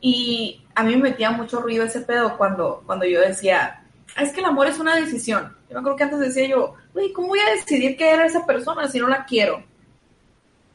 [0.00, 3.82] Y a mí me metía mucho ruido ese pedo cuando, cuando yo decía,
[4.16, 5.56] ah, es que el amor es una decisión.
[5.68, 8.88] Yo creo que antes decía yo, güey, ¿cómo voy a decidir qué era esa persona
[8.88, 9.62] si no la quiero?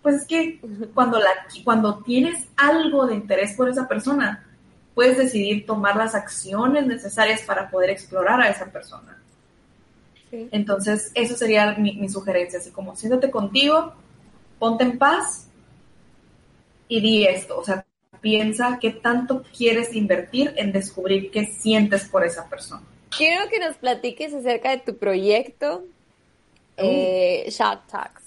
[0.01, 0.59] Pues es que
[0.93, 1.29] cuando, la,
[1.63, 4.45] cuando tienes algo de interés por esa persona,
[4.93, 9.19] puedes decidir tomar las acciones necesarias para poder explorar a esa persona.
[10.51, 13.93] Entonces, eso sería mi, sugerencia, así como siéntate contigo,
[14.57, 15.47] ponte en paz
[16.87, 17.85] y di esto, o sea,
[18.19, 22.81] piensa qué tanto quieres invertir en descubrir qué sientes por esa persona.
[23.15, 25.83] Quiero que nos platiques acerca de tu proyecto,
[26.77, 26.83] uh.
[26.83, 28.22] eh, Talks.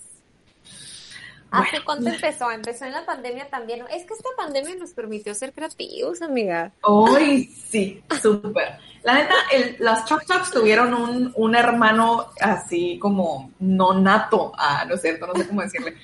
[1.57, 2.51] ¿Hace cuánto empezó?
[2.51, 3.85] Empezó en la pandemia también.
[3.91, 6.73] Es que esta pandemia nos permitió ser creativos, amiga.
[6.83, 8.79] Hoy sí, súper.
[9.03, 14.85] La neta, el, las Choc Chocs tuvieron un, un, hermano así como no nato, ah,
[14.89, 15.95] no es cierto, no sé cómo decirle.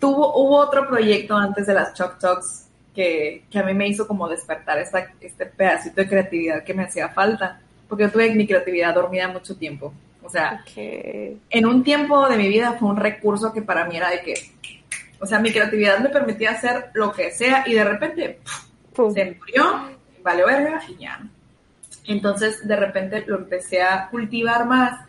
[0.00, 4.06] Tuvo, hubo otro proyecto antes de las Choc Chocs que, que a mí me hizo
[4.06, 8.46] como despertar esta, este pedacito de creatividad que me hacía falta, porque yo tuve mi
[8.46, 9.92] creatividad dormida mucho tiempo.
[10.24, 14.10] O sea, en un tiempo de mi vida fue un recurso que para mí era
[14.10, 14.34] de que,
[15.24, 18.40] o sea, mi creatividad me permitía hacer lo que sea y de repente
[18.94, 19.90] se murió,
[20.22, 21.18] vale verga y ya.
[22.04, 25.00] Entonces, de repente lo empecé a cultivar más.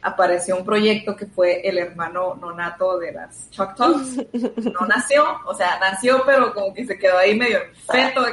[0.00, 4.16] Apareció un proyecto que fue el hermano nonato de las Chuck Talks.
[4.32, 7.58] No nació, o sea, nació, pero como que se quedó ahí medio
[7.92, 8.24] feto.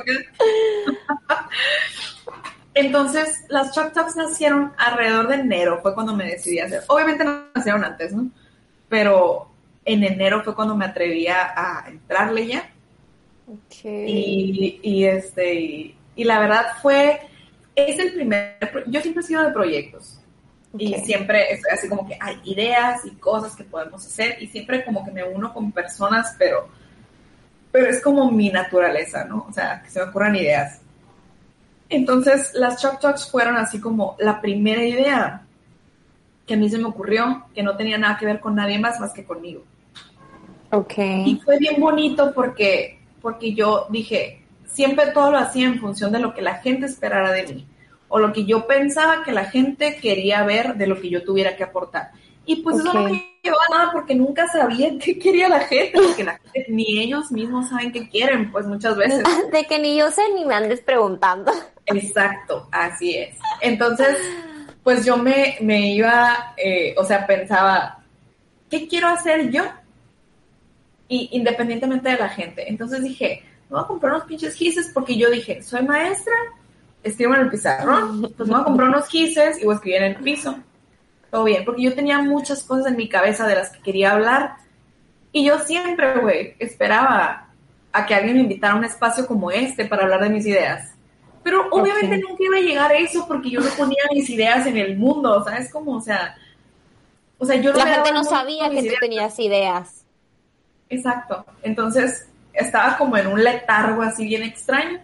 [2.73, 6.83] Entonces, las Chuck Talks nacieron alrededor de enero, fue cuando me decidí a hacer.
[6.87, 8.29] Obviamente no nacieron antes, ¿no?
[8.87, 9.48] Pero
[9.91, 12.69] en enero fue cuando me atreví a, entrarle ya.
[13.65, 14.79] Okay.
[14.83, 17.19] Y, este, y la verdad fue
[17.87, 20.19] es el primer, yo siempre he sido de proyectos
[20.77, 24.85] y siempre es así como que hay ideas y cosas que podemos hacer y siempre
[24.85, 26.67] como que me uno con personas, pero,
[27.71, 29.47] pero es como mi naturaleza, ¿no?
[29.49, 30.81] O sea, que se me ocurran ideas.
[31.89, 35.41] Entonces, las Chuck Talks fueron así como la primera idea
[36.45, 38.99] que a mí se me ocurrió, que no tenía nada que ver con nadie más
[38.99, 39.63] más que conmigo.
[40.71, 40.97] Ok.
[40.97, 46.19] Y fue bien bonito porque, porque yo dije, siempre todo lo hacía en función de
[46.19, 47.65] lo que la gente esperara de mí
[48.09, 51.55] o lo que yo pensaba que la gente quería ver de lo que yo tuviera
[51.55, 52.11] que aportar.
[52.45, 55.99] Y pues eso no me llevaba a nada porque nunca sabía qué quería la gente,
[56.01, 59.23] porque la gente, ni ellos mismos saben qué quieren, pues muchas veces.
[59.51, 61.51] De que ni yo sé ni me andes preguntando.
[61.85, 63.35] Exacto, así es.
[63.61, 64.17] Entonces,
[64.83, 67.99] pues yo me, me iba, eh, o sea, pensaba,
[68.69, 69.63] ¿qué quiero hacer yo?
[71.09, 72.69] Y independientemente de la gente.
[72.69, 76.33] Entonces dije, me voy a comprar unos pinches gises porque yo dije, soy maestra,
[77.03, 80.01] escribo en el pizarrón, pues me voy a comprar unos gises y voy a escribir
[80.03, 80.55] en el piso.
[81.29, 84.55] Todo bien, porque yo tenía muchas cosas en mi cabeza de las que quería hablar
[85.31, 87.49] y yo siempre, güey, esperaba
[87.91, 90.93] a que alguien me invitara a un espacio como este para hablar de mis ideas.
[91.43, 94.77] Pero obviamente nunca iba a llegar a eso porque yo no ponía mis ideas en
[94.77, 95.71] el mundo, ¿sabes?
[95.71, 96.35] Como, o sea,
[97.37, 99.98] o sea, yo no La gente no sabía que tú tenías ideas.
[100.89, 101.45] Exacto.
[101.61, 104.99] Entonces, estaba como en un letargo así bien extraño.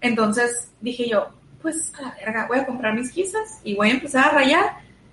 [0.00, 1.28] Entonces dije yo,
[1.62, 4.64] pues a la verga, voy a comprar mis quizas y voy a empezar a rayar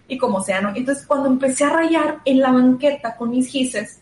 [0.07, 0.73] y como sea, ¿no?
[0.75, 4.01] Entonces cuando empecé a rayar en la banqueta con mis gises,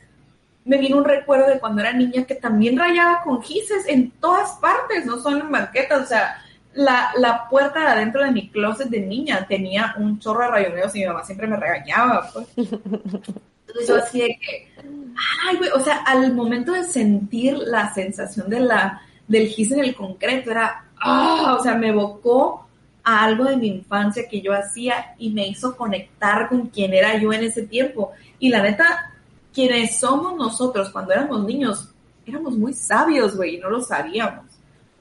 [0.63, 4.51] me vino un recuerdo de cuando era niña que también rayaba con gises en todas
[4.53, 6.41] partes, no solo en banquetas, o sea,
[6.73, 10.95] la, la puerta de adentro de mi closet de niña tenía un chorro de rayoneos
[10.95, 12.47] y mi mamá siempre me regañaba, pues.
[13.87, 19.01] Yo así que, ay, güey, o sea, al momento de sentir la sensación de la,
[19.27, 22.67] del gis en el concreto, era, ah, o sea, me evocó
[23.03, 27.17] a algo de mi infancia que yo hacía y me hizo conectar con quién era
[27.17, 28.11] yo en ese tiempo.
[28.39, 29.13] Y la neta,
[29.53, 31.89] quienes somos nosotros cuando éramos niños,
[32.25, 34.45] éramos muy sabios, güey, y no lo sabíamos.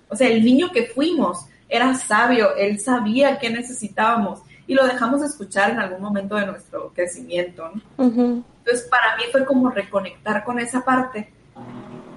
[0.08, 5.20] O sea, el niño que fuimos era sabio, él sabía qué necesitábamos y lo dejamos
[5.20, 7.70] de escuchar en algún momento de nuestro crecimiento.
[7.96, 8.44] ¿no?
[8.64, 11.30] Entonces, para mí fue como reconectar con esa parte.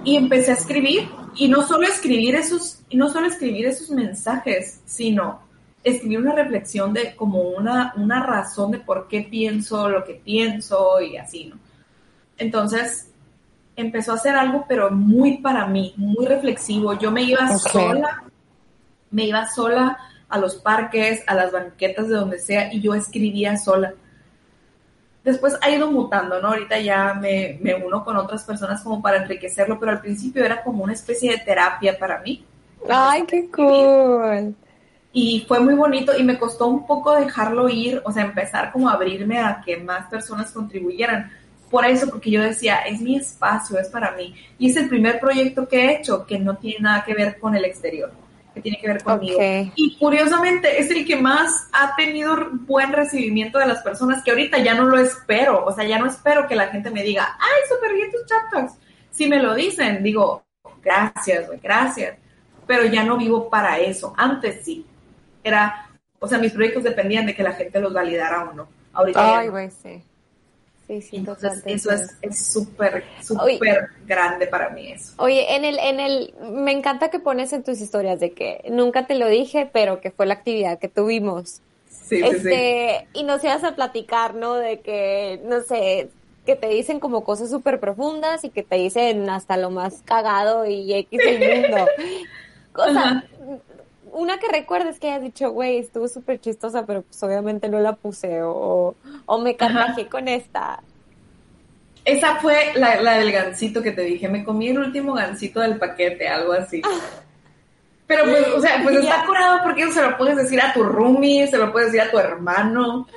[0.06, 5.42] Y empecé a escribir, y no solo escribir esos, no solo escribir esos mensajes, sino
[5.84, 11.02] escribir una reflexión de como una, una razón de por qué pienso lo que pienso
[11.02, 11.58] y así, ¿no?
[12.38, 13.10] Entonces,
[13.76, 16.98] empezó a hacer algo, pero muy para mí, muy reflexivo.
[16.98, 18.24] Yo me iba sola,
[19.12, 19.98] me iba sola
[20.30, 23.94] a los parques, a las banquetas de donde sea, y yo escribía sola
[25.28, 26.48] después ha ido mutando, ¿no?
[26.48, 30.64] Ahorita ya me, me, uno con otras personas como para enriquecerlo, pero al principio era
[30.64, 32.46] como una especie de terapia para mí.
[32.90, 34.56] ¡Ay, qué cool!
[35.12, 38.88] Y fue muy bonito y me costó un poco dejarlo ir, o sea, empezar como
[38.88, 41.30] a abrirme a que más personas contribuyeran.
[41.70, 44.34] Por eso, porque yo decía, es mi espacio, es para mí.
[44.58, 47.54] Y es el primer proyecto que he hecho que no tiene nada que ver con
[47.54, 48.12] el exterior
[48.58, 49.40] que tiene que ver conmigo.
[49.76, 54.58] Y curiosamente es el que más ha tenido buen recibimiento de las personas, que ahorita
[54.60, 57.62] ya no lo espero, o sea, ya no espero que la gente me diga, ay,
[57.70, 58.72] súper bien tus chat
[59.12, 60.44] Si me lo dicen, digo,
[60.82, 62.18] gracias, güey, gracias.
[62.66, 64.14] Pero ya no vivo para eso.
[64.18, 64.86] Antes sí.
[65.44, 65.90] Era,
[66.20, 68.68] o sea, mis proyectos dependían de que la gente los validara o no.
[68.92, 70.04] Ahorita ay, güey, sí.
[70.88, 71.90] Sí, sí, Entonces, eso
[72.22, 75.14] es súper, súper grande para mí eso.
[75.18, 79.06] Oye, en el, en el, me encanta que pones en tus historias de que nunca
[79.06, 81.62] te lo dije, pero que fue la actividad que tuvimos.
[81.90, 84.54] Sí, este, sí, Y nos ibas a platicar, ¿no?
[84.54, 86.10] De que, no sé,
[86.46, 90.66] que te dicen como cosas súper profundas y que te dicen hasta lo más cagado
[90.66, 91.86] y X el mundo.
[92.72, 93.26] Cosa,
[94.18, 97.94] una que recuerdes que hayas dicho, güey, estuvo súper chistosa, pero pues obviamente no la
[97.94, 98.96] puse o,
[99.26, 100.82] o me cargajé con esta.
[102.04, 105.78] Esa fue la, la, del gancito que te dije, me comí el último gancito del
[105.78, 106.82] paquete, algo así.
[108.08, 111.48] Pero pues, o sea, pues está curado porque se lo puedes decir a tu roomie,
[111.48, 113.08] se lo puedes decir a tu hermano.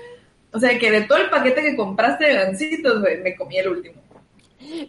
[0.52, 3.68] O sea, que de todo el paquete que compraste de gancitos, güey, me comí el
[3.68, 4.02] último.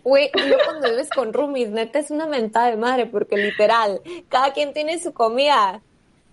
[0.04, 4.52] Güey, yo cuando vives con roomies, neta es una mentada de madre, porque literal, cada
[4.52, 5.82] quien tiene su comida.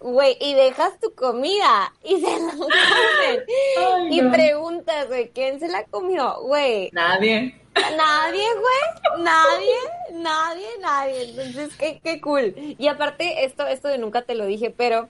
[0.01, 4.13] Güey, y dejas tu comida y se la comen.
[4.13, 6.41] y preguntas, güey, ¿quién se la comió?
[6.43, 6.91] Güey.
[6.93, 7.61] Nadie.
[7.75, 9.23] Nadie, güey.
[9.25, 9.77] Nadie,
[10.13, 11.31] nadie, nadie.
[11.31, 12.55] Entonces, qué, qué cool.
[12.57, 15.09] Y aparte, esto, esto de nunca te lo dije, pero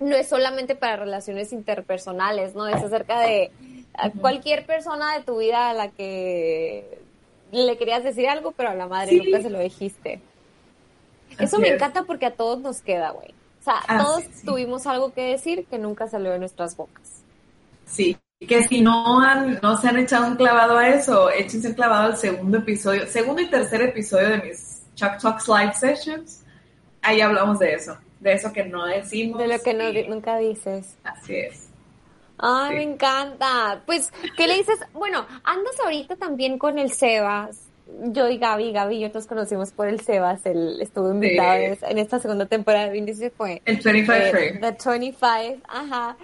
[0.00, 2.66] no es solamente para relaciones interpersonales, ¿no?
[2.66, 3.52] Es acerca de
[4.20, 6.98] cualquier persona de tu vida a la que
[7.52, 10.20] le querías decir algo, pero a la madre nunca se lo dijiste.
[11.38, 13.34] Eso me encanta porque a todos nos queda, güey.
[13.64, 17.22] O sea, todos tuvimos algo que decir que nunca salió de nuestras bocas.
[17.86, 18.14] Sí,
[18.46, 22.08] que si no han, no se han echado un clavado a eso, échense un clavado
[22.08, 26.42] al segundo episodio, segundo y tercer episodio de mis Chuck Talks Live Sessions.
[27.00, 29.38] Ahí hablamos de eso, de eso que no decimos.
[29.38, 30.96] De lo que no, nunca dices.
[31.02, 31.70] Así es.
[32.36, 33.80] Ay, me encanta.
[33.86, 34.78] Pues, ¿qué le dices?
[34.92, 37.64] Bueno, andas ahorita también con el Sebas
[38.02, 41.98] yo y Gaby, Gaby y yo nos conocimos por el Sebas, él estuvo invitado en
[41.98, 43.62] esta segunda temporada de Índice fue.
[43.64, 46.16] El 25 eh, The 25, ajá.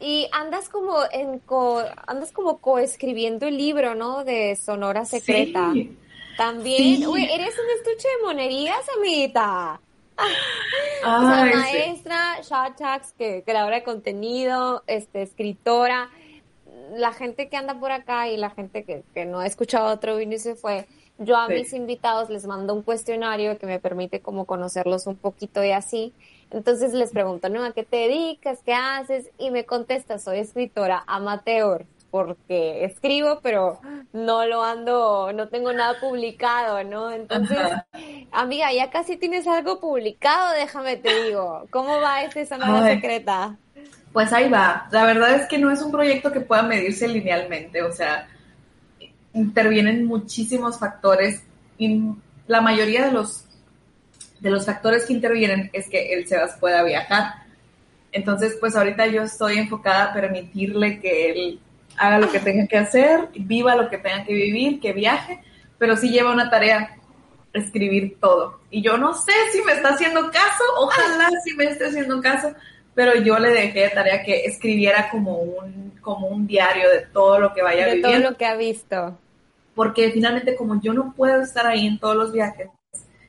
[0.00, 4.24] Y andas como en co, andas como coescribiendo el libro, ¿no?
[4.24, 5.70] De Sonora Secreta.
[5.72, 5.96] Sí.
[6.36, 9.80] También, uy, eres un estuche de monerías, amiguita.
[11.04, 16.10] maestra, Shatax, que creadora de contenido, este, escritora.
[16.96, 20.20] La gente que anda por acá y la gente que, que no ha escuchado otro
[20.20, 20.86] índice fue
[21.18, 25.62] yo a mis invitados les mando un cuestionario que me permite como conocerlos un poquito
[25.62, 26.12] y así.
[26.50, 27.64] Entonces les pregunto, ¿no?
[27.64, 28.60] ¿A qué te dedicas?
[28.64, 29.30] ¿Qué haces?
[29.38, 33.80] Y me contesta, soy escritora amateur, porque escribo, pero
[34.12, 37.10] no lo ando, no tengo nada publicado, ¿no?
[37.10, 37.58] Entonces,
[38.30, 41.66] amiga, ya casi tienes algo publicado, déjame te digo.
[41.70, 43.56] ¿Cómo va ese Sonora Secreta?
[44.12, 44.86] Pues ahí va.
[44.92, 48.28] La verdad es que no es un proyecto que pueda medirse linealmente, o sea,
[49.34, 51.42] intervienen muchísimos factores
[51.76, 52.00] y
[52.46, 53.44] la mayoría de los,
[54.40, 57.34] de los factores que intervienen es que el Sebas pueda viajar.
[58.12, 61.60] Entonces, pues ahorita yo estoy enfocada a permitirle que él
[61.96, 65.40] haga lo que tenga que hacer, viva lo que tenga que vivir, que viaje,
[65.78, 66.96] pero sí lleva una tarea,
[67.52, 68.60] escribir todo.
[68.70, 72.52] Y yo no sé si me está haciendo caso, ojalá si me esté haciendo caso,
[72.94, 77.40] pero yo le dejé de tarea que escribiera como un, como un diario de todo
[77.40, 78.08] lo que vaya viviendo.
[78.08, 79.18] De todo lo que ha visto
[79.74, 82.68] porque finalmente como yo no puedo estar ahí en todos los viajes,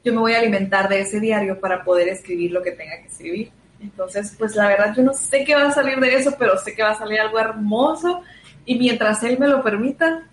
[0.03, 3.07] yo me voy a alimentar de ese diario para poder escribir lo que tenga que
[3.07, 3.51] escribir.
[3.81, 6.75] Entonces, pues la verdad yo no sé qué va a salir de eso, pero sé
[6.75, 8.21] que va a salir algo hermoso
[8.65, 10.27] y mientras él me lo permita,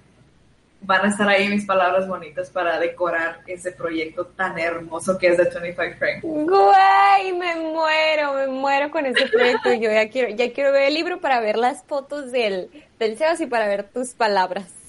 [0.83, 5.37] van a estar ahí mis palabras bonitas para decorar ese proyecto tan hermoso que es
[5.37, 6.21] The 25 Frame.
[6.23, 9.73] Güey, me muero, me muero con ese proyecto.
[9.73, 13.47] Yo ya quiero, ya quiero ver el libro para ver las fotos del Sebas y
[13.47, 14.82] para ver tus palabras.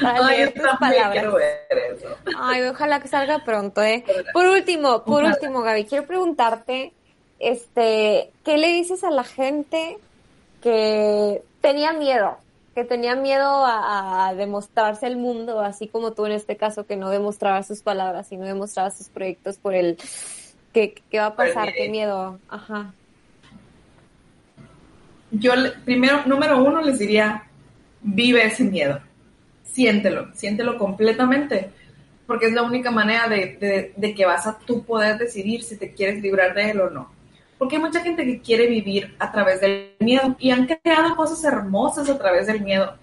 [0.00, 1.34] Ay, palabras.
[2.38, 4.04] Ay, ojalá que salga pronto, ¿eh?
[4.32, 6.92] Por último, por último, Gaby, quiero preguntarte,
[7.38, 9.98] este, ¿qué le dices a la gente
[10.62, 12.38] que tenía miedo?
[12.74, 17.08] Que tenía miedo a, demostrarse el mundo, así como tú en este caso, que no
[17.10, 19.96] demostrabas sus palabras y no demostrabas sus proyectos por el...
[20.72, 21.72] ¿Qué, qué va a pasar?
[21.72, 22.38] ¿Qué miedo?
[22.50, 22.92] Ajá.
[25.30, 25.52] Yo,
[25.86, 27.44] primero, número uno, les diría,
[28.02, 29.00] vive ese miedo
[29.76, 31.68] siéntelo, siéntelo completamente,
[32.26, 36.22] porque es la única manera de, que vas a tú poder decidir si te quieres
[36.22, 37.12] librar de él o no.
[37.58, 41.44] Porque hay mucha gente que quiere vivir a través del miedo y han creado cosas
[41.44, 42.96] hermosas a través del miedo.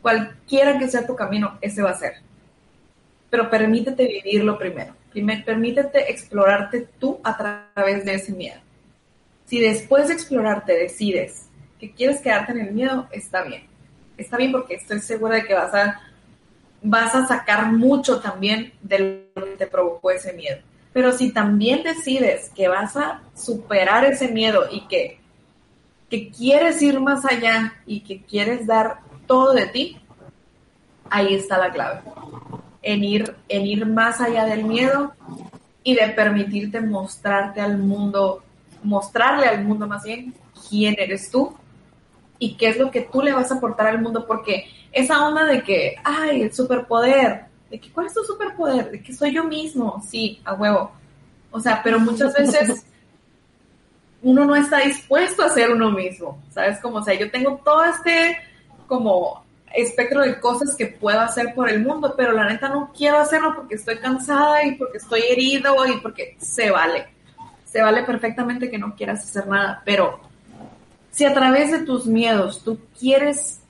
[0.00, 2.14] Cualquiera que sea tu camino, ese va a ser.
[3.28, 4.94] Pero permítete vivirlo primero.
[5.10, 8.60] primero permítete explorarte tú a través de ese miedo.
[9.46, 11.48] Si después de explorarte decides
[11.80, 13.64] que quieres quedarte en el miedo, está bien.
[14.16, 16.00] Está bien porque estoy segura de que vas a
[16.82, 20.58] vas a sacar mucho también de lo que te provocó ese miedo.
[20.92, 25.18] Pero si también decides que vas a superar ese miedo y que,
[26.10, 30.00] que quieres ir más allá y que quieres dar todo de ti,
[31.08, 32.00] ahí está la clave.
[32.82, 35.14] En ir, en ir más allá del miedo
[35.82, 38.42] y de permitirte mostrarte al mundo,
[38.82, 40.34] mostrarle al mundo más bien
[40.68, 41.54] quién eres tú
[42.42, 45.44] y qué es lo que tú le vas a aportar al mundo, porque esa onda
[45.44, 48.90] de que, ay, el superpoder, de que, ¿cuál es tu superpoder?
[48.90, 50.90] De que soy yo mismo, sí, a huevo.
[51.52, 52.84] O sea, pero muchas veces
[54.22, 56.80] uno no está dispuesto a ser uno mismo, ¿sabes?
[56.80, 58.36] Como, o sea, yo tengo todo este
[58.88, 63.18] como espectro de cosas que puedo hacer por el mundo, pero la neta no quiero
[63.18, 67.06] hacerlo porque estoy cansada y porque estoy herido y porque se vale.
[67.66, 70.31] Se vale perfectamente que no quieras hacer nada, pero
[71.12, 73.60] si a través de tus miedos tú quieres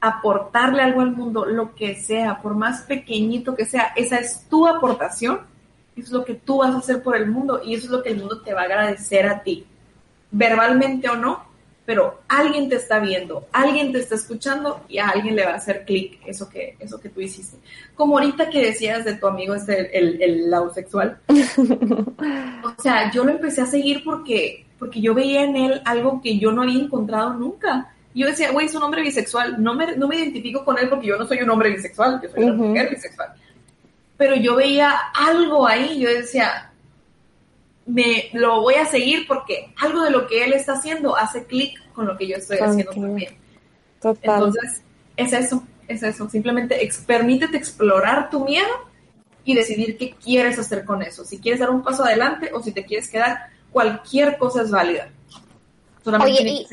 [0.00, 4.66] aportarle algo al mundo, lo que sea, por más pequeñito que sea, esa es tu
[4.66, 5.40] aportación,
[5.96, 8.10] es lo que tú vas a hacer por el mundo y eso es lo que
[8.10, 9.66] el mundo te va a agradecer a ti,
[10.30, 11.48] verbalmente o no,
[11.84, 15.56] pero alguien te está viendo, alguien te está escuchando y a alguien le va a
[15.56, 17.56] hacer clic eso que, eso que tú hiciste.
[17.94, 21.18] Como ahorita que decías de tu amigo este, el, el, el sexual.
[22.62, 26.38] o sea, yo lo empecé a seguir porque, porque yo veía en él algo que
[26.38, 27.92] yo no había encontrado nunca.
[28.14, 29.62] Yo decía, güey, es un hombre bisexual.
[29.62, 32.28] No me, no me identifico con él porque yo no soy un hombre bisexual, yo
[32.30, 33.32] soy una mujer bisexual.
[34.16, 36.72] Pero yo veía algo ahí, yo decía,
[37.86, 41.80] me lo voy a seguir porque algo de lo que él está haciendo hace clic
[41.92, 43.34] con lo que yo estoy haciendo también.
[44.02, 44.82] Entonces,
[45.16, 46.28] es eso, es eso.
[46.28, 48.68] Simplemente permítete explorar tu miedo
[49.44, 51.24] y decidir qué quieres hacer con eso.
[51.24, 53.48] Si quieres dar un paso adelante o si te quieres quedar,
[53.78, 55.08] cualquier cosa es válida.
[56.16, 56.66] Oye,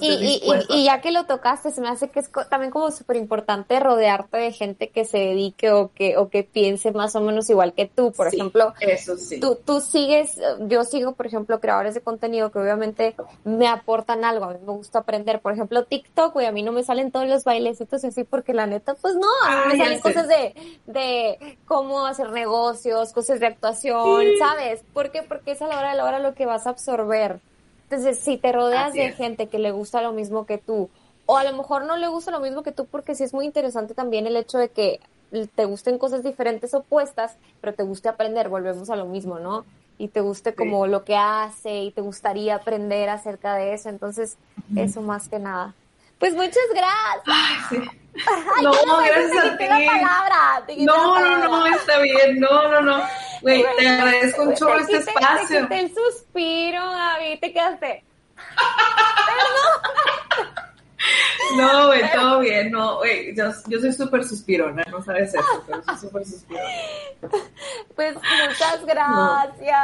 [0.00, 4.36] y, ya que lo tocaste, se me hace que es también como súper importante rodearte
[4.36, 7.86] de gente que se dedique o que, o que piense más o menos igual que
[7.86, 8.12] tú.
[8.12, 9.40] Por ejemplo, eso sí.
[9.40, 13.14] tú, tú sigues, yo sigo, por ejemplo, creadores de contenido que obviamente
[13.44, 14.46] me aportan algo.
[14.46, 15.40] A mí me gusta aprender.
[15.40, 18.66] Por ejemplo, TikTok, güey, a mí no me salen todos los bailecitos así porque la
[18.66, 20.54] neta, pues no, a mí me salen cosas de,
[20.86, 24.82] de cómo hacer negocios, cosas de actuación, ¿sabes?
[24.92, 25.22] ¿Por qué?
[25.22, 27.40] Porque es a la hora de la hora lo que vas a absorber.
[27.84, 30.90] Entonces, si te rodeas de gente que le gusta lo mismo que tú,
[31.26, 33.46] o a lo mejor no le gusta lo mismo que tú, porque sí es muy
[33.46, 35.00] interesante también el hecho de que
[35.54, 39.64] te gusten cosas diferentes, opuestas, pero te guste aprender, volvemos a lo mismo, ¿no?
[39.98, 43.88] Y te guste como lo que hace y te gustaría aprender acerca de eso.
[43.88, 44.36] Entonces,
[44.76, 45.74] eso más que nada.
[46.18, 47.92] Pues muchas gracias.
[48.62, 49.64] no, gracias a ti.
[49.66, 52.40] Palabra, no, no, no, está bien.
[52.40, 53.04] No, no, no.
[53.44, 55.68] Güey, te agradezco un chorro este espacio.
[55.68, 58.04] Te, el suspiro, Gaby, te quedaste.
[61.58, 65.82] No, güey, todo bien, no, güey, yo, yo soy súper suspirona, no sabes eso, pero
[65.84, 66.66] soy súper suspirona.
[67.94, 69.76] Pues muchas gracias.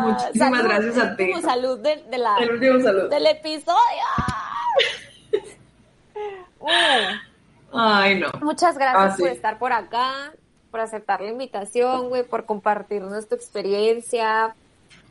[0.00, 1.32] Muchísimas gracias a ti.
[1.40, 3.08] Salud de, de la, El último salud.
[3.08, 4.04] del episodio.
[7.72, 8.28] Ay, no.
[8.42, 10.32] Muchas gracias ah, por estar por acá
[10.72, 14.56] por aceptar la invitación, güey, por compartirnos tu experiencia,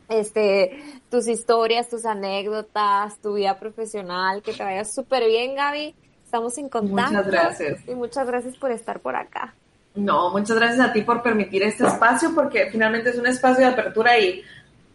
[0.08, 5.94] este, tus historias, tus anécdotas, tu vida profesional, que te vaya súper bien, Gaby.
[6.24, 7.12] Estamos en contacto.
[7.12, 7.88] Muchas gracias.
[7.88, 9.54] Y muchas gracias por estar por acá.
[9.94, 13.72] No, muchas gracias a ti por permitir este espacio, porque finalmente es un espacio de
[13.72, 14.42] apertura y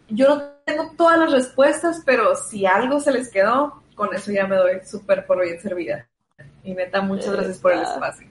[0.08, 4.46] yo no tengo todas las respuestas, pero si algo se les quedó, con eso ya
[4.46, 6.06] me doy súper por bien servida.
[6.62, 8.28] Y neta, muchas gracias por el espacio.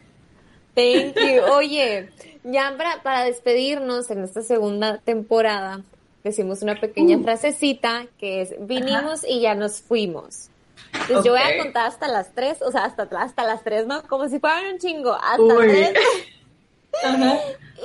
[0.78, 1.42] Thank you.
[1.54, 2.08] Oye,
[2.44, 5.82] ya para, despedirnos en esta segunda temporada,
[6.24, 7.24] decimos una pequeña uh.
[7.24, 10.52] frasecita que es vinimos y ya nos fuimos.
[10.94, 14.04] Entonces yo voy a contar hasta las tres, o sea, hasta, hasta las tres, ¿no?
[14.04, 15.94] Como si fueran un chingo, hasta tres.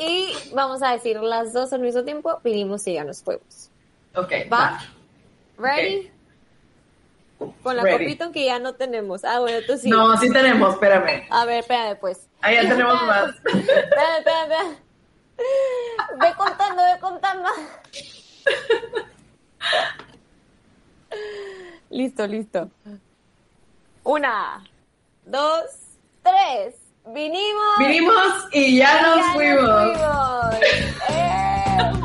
[0.00, 3.70] Y vamos a decir las dos al mismo tiempo, vinimos y ya nos fuimos.
[4.14, 4.32] Ok.
[4.50, 4.80] ¿Va?
[5.58, 6.10] ¿Ready?
[7.62, 9.24] Con la copita que ya no tenemos.
[9.24, 9.88] Ah, bueno, tú sí.
[9.88, 11.26] No, sí tenemos, espérame.
[11.30, 12.28] A ver, espérame, pues.
[12.40, 13.34] Ahí ya tenemos más.
[13.44, 14.76] Espérame, espérame,
[16.20, 17.48] Ve contando, ve contando.
[21.90, 22.70] listo, listo.
[24.04, 24.64] Una,
[25.24, 25.64] dos,
[26.22, 26.76] tres.
[27.06, 27.78] Vinimos.
[27.78, 29.98] Vinimos y ya nos fuimos.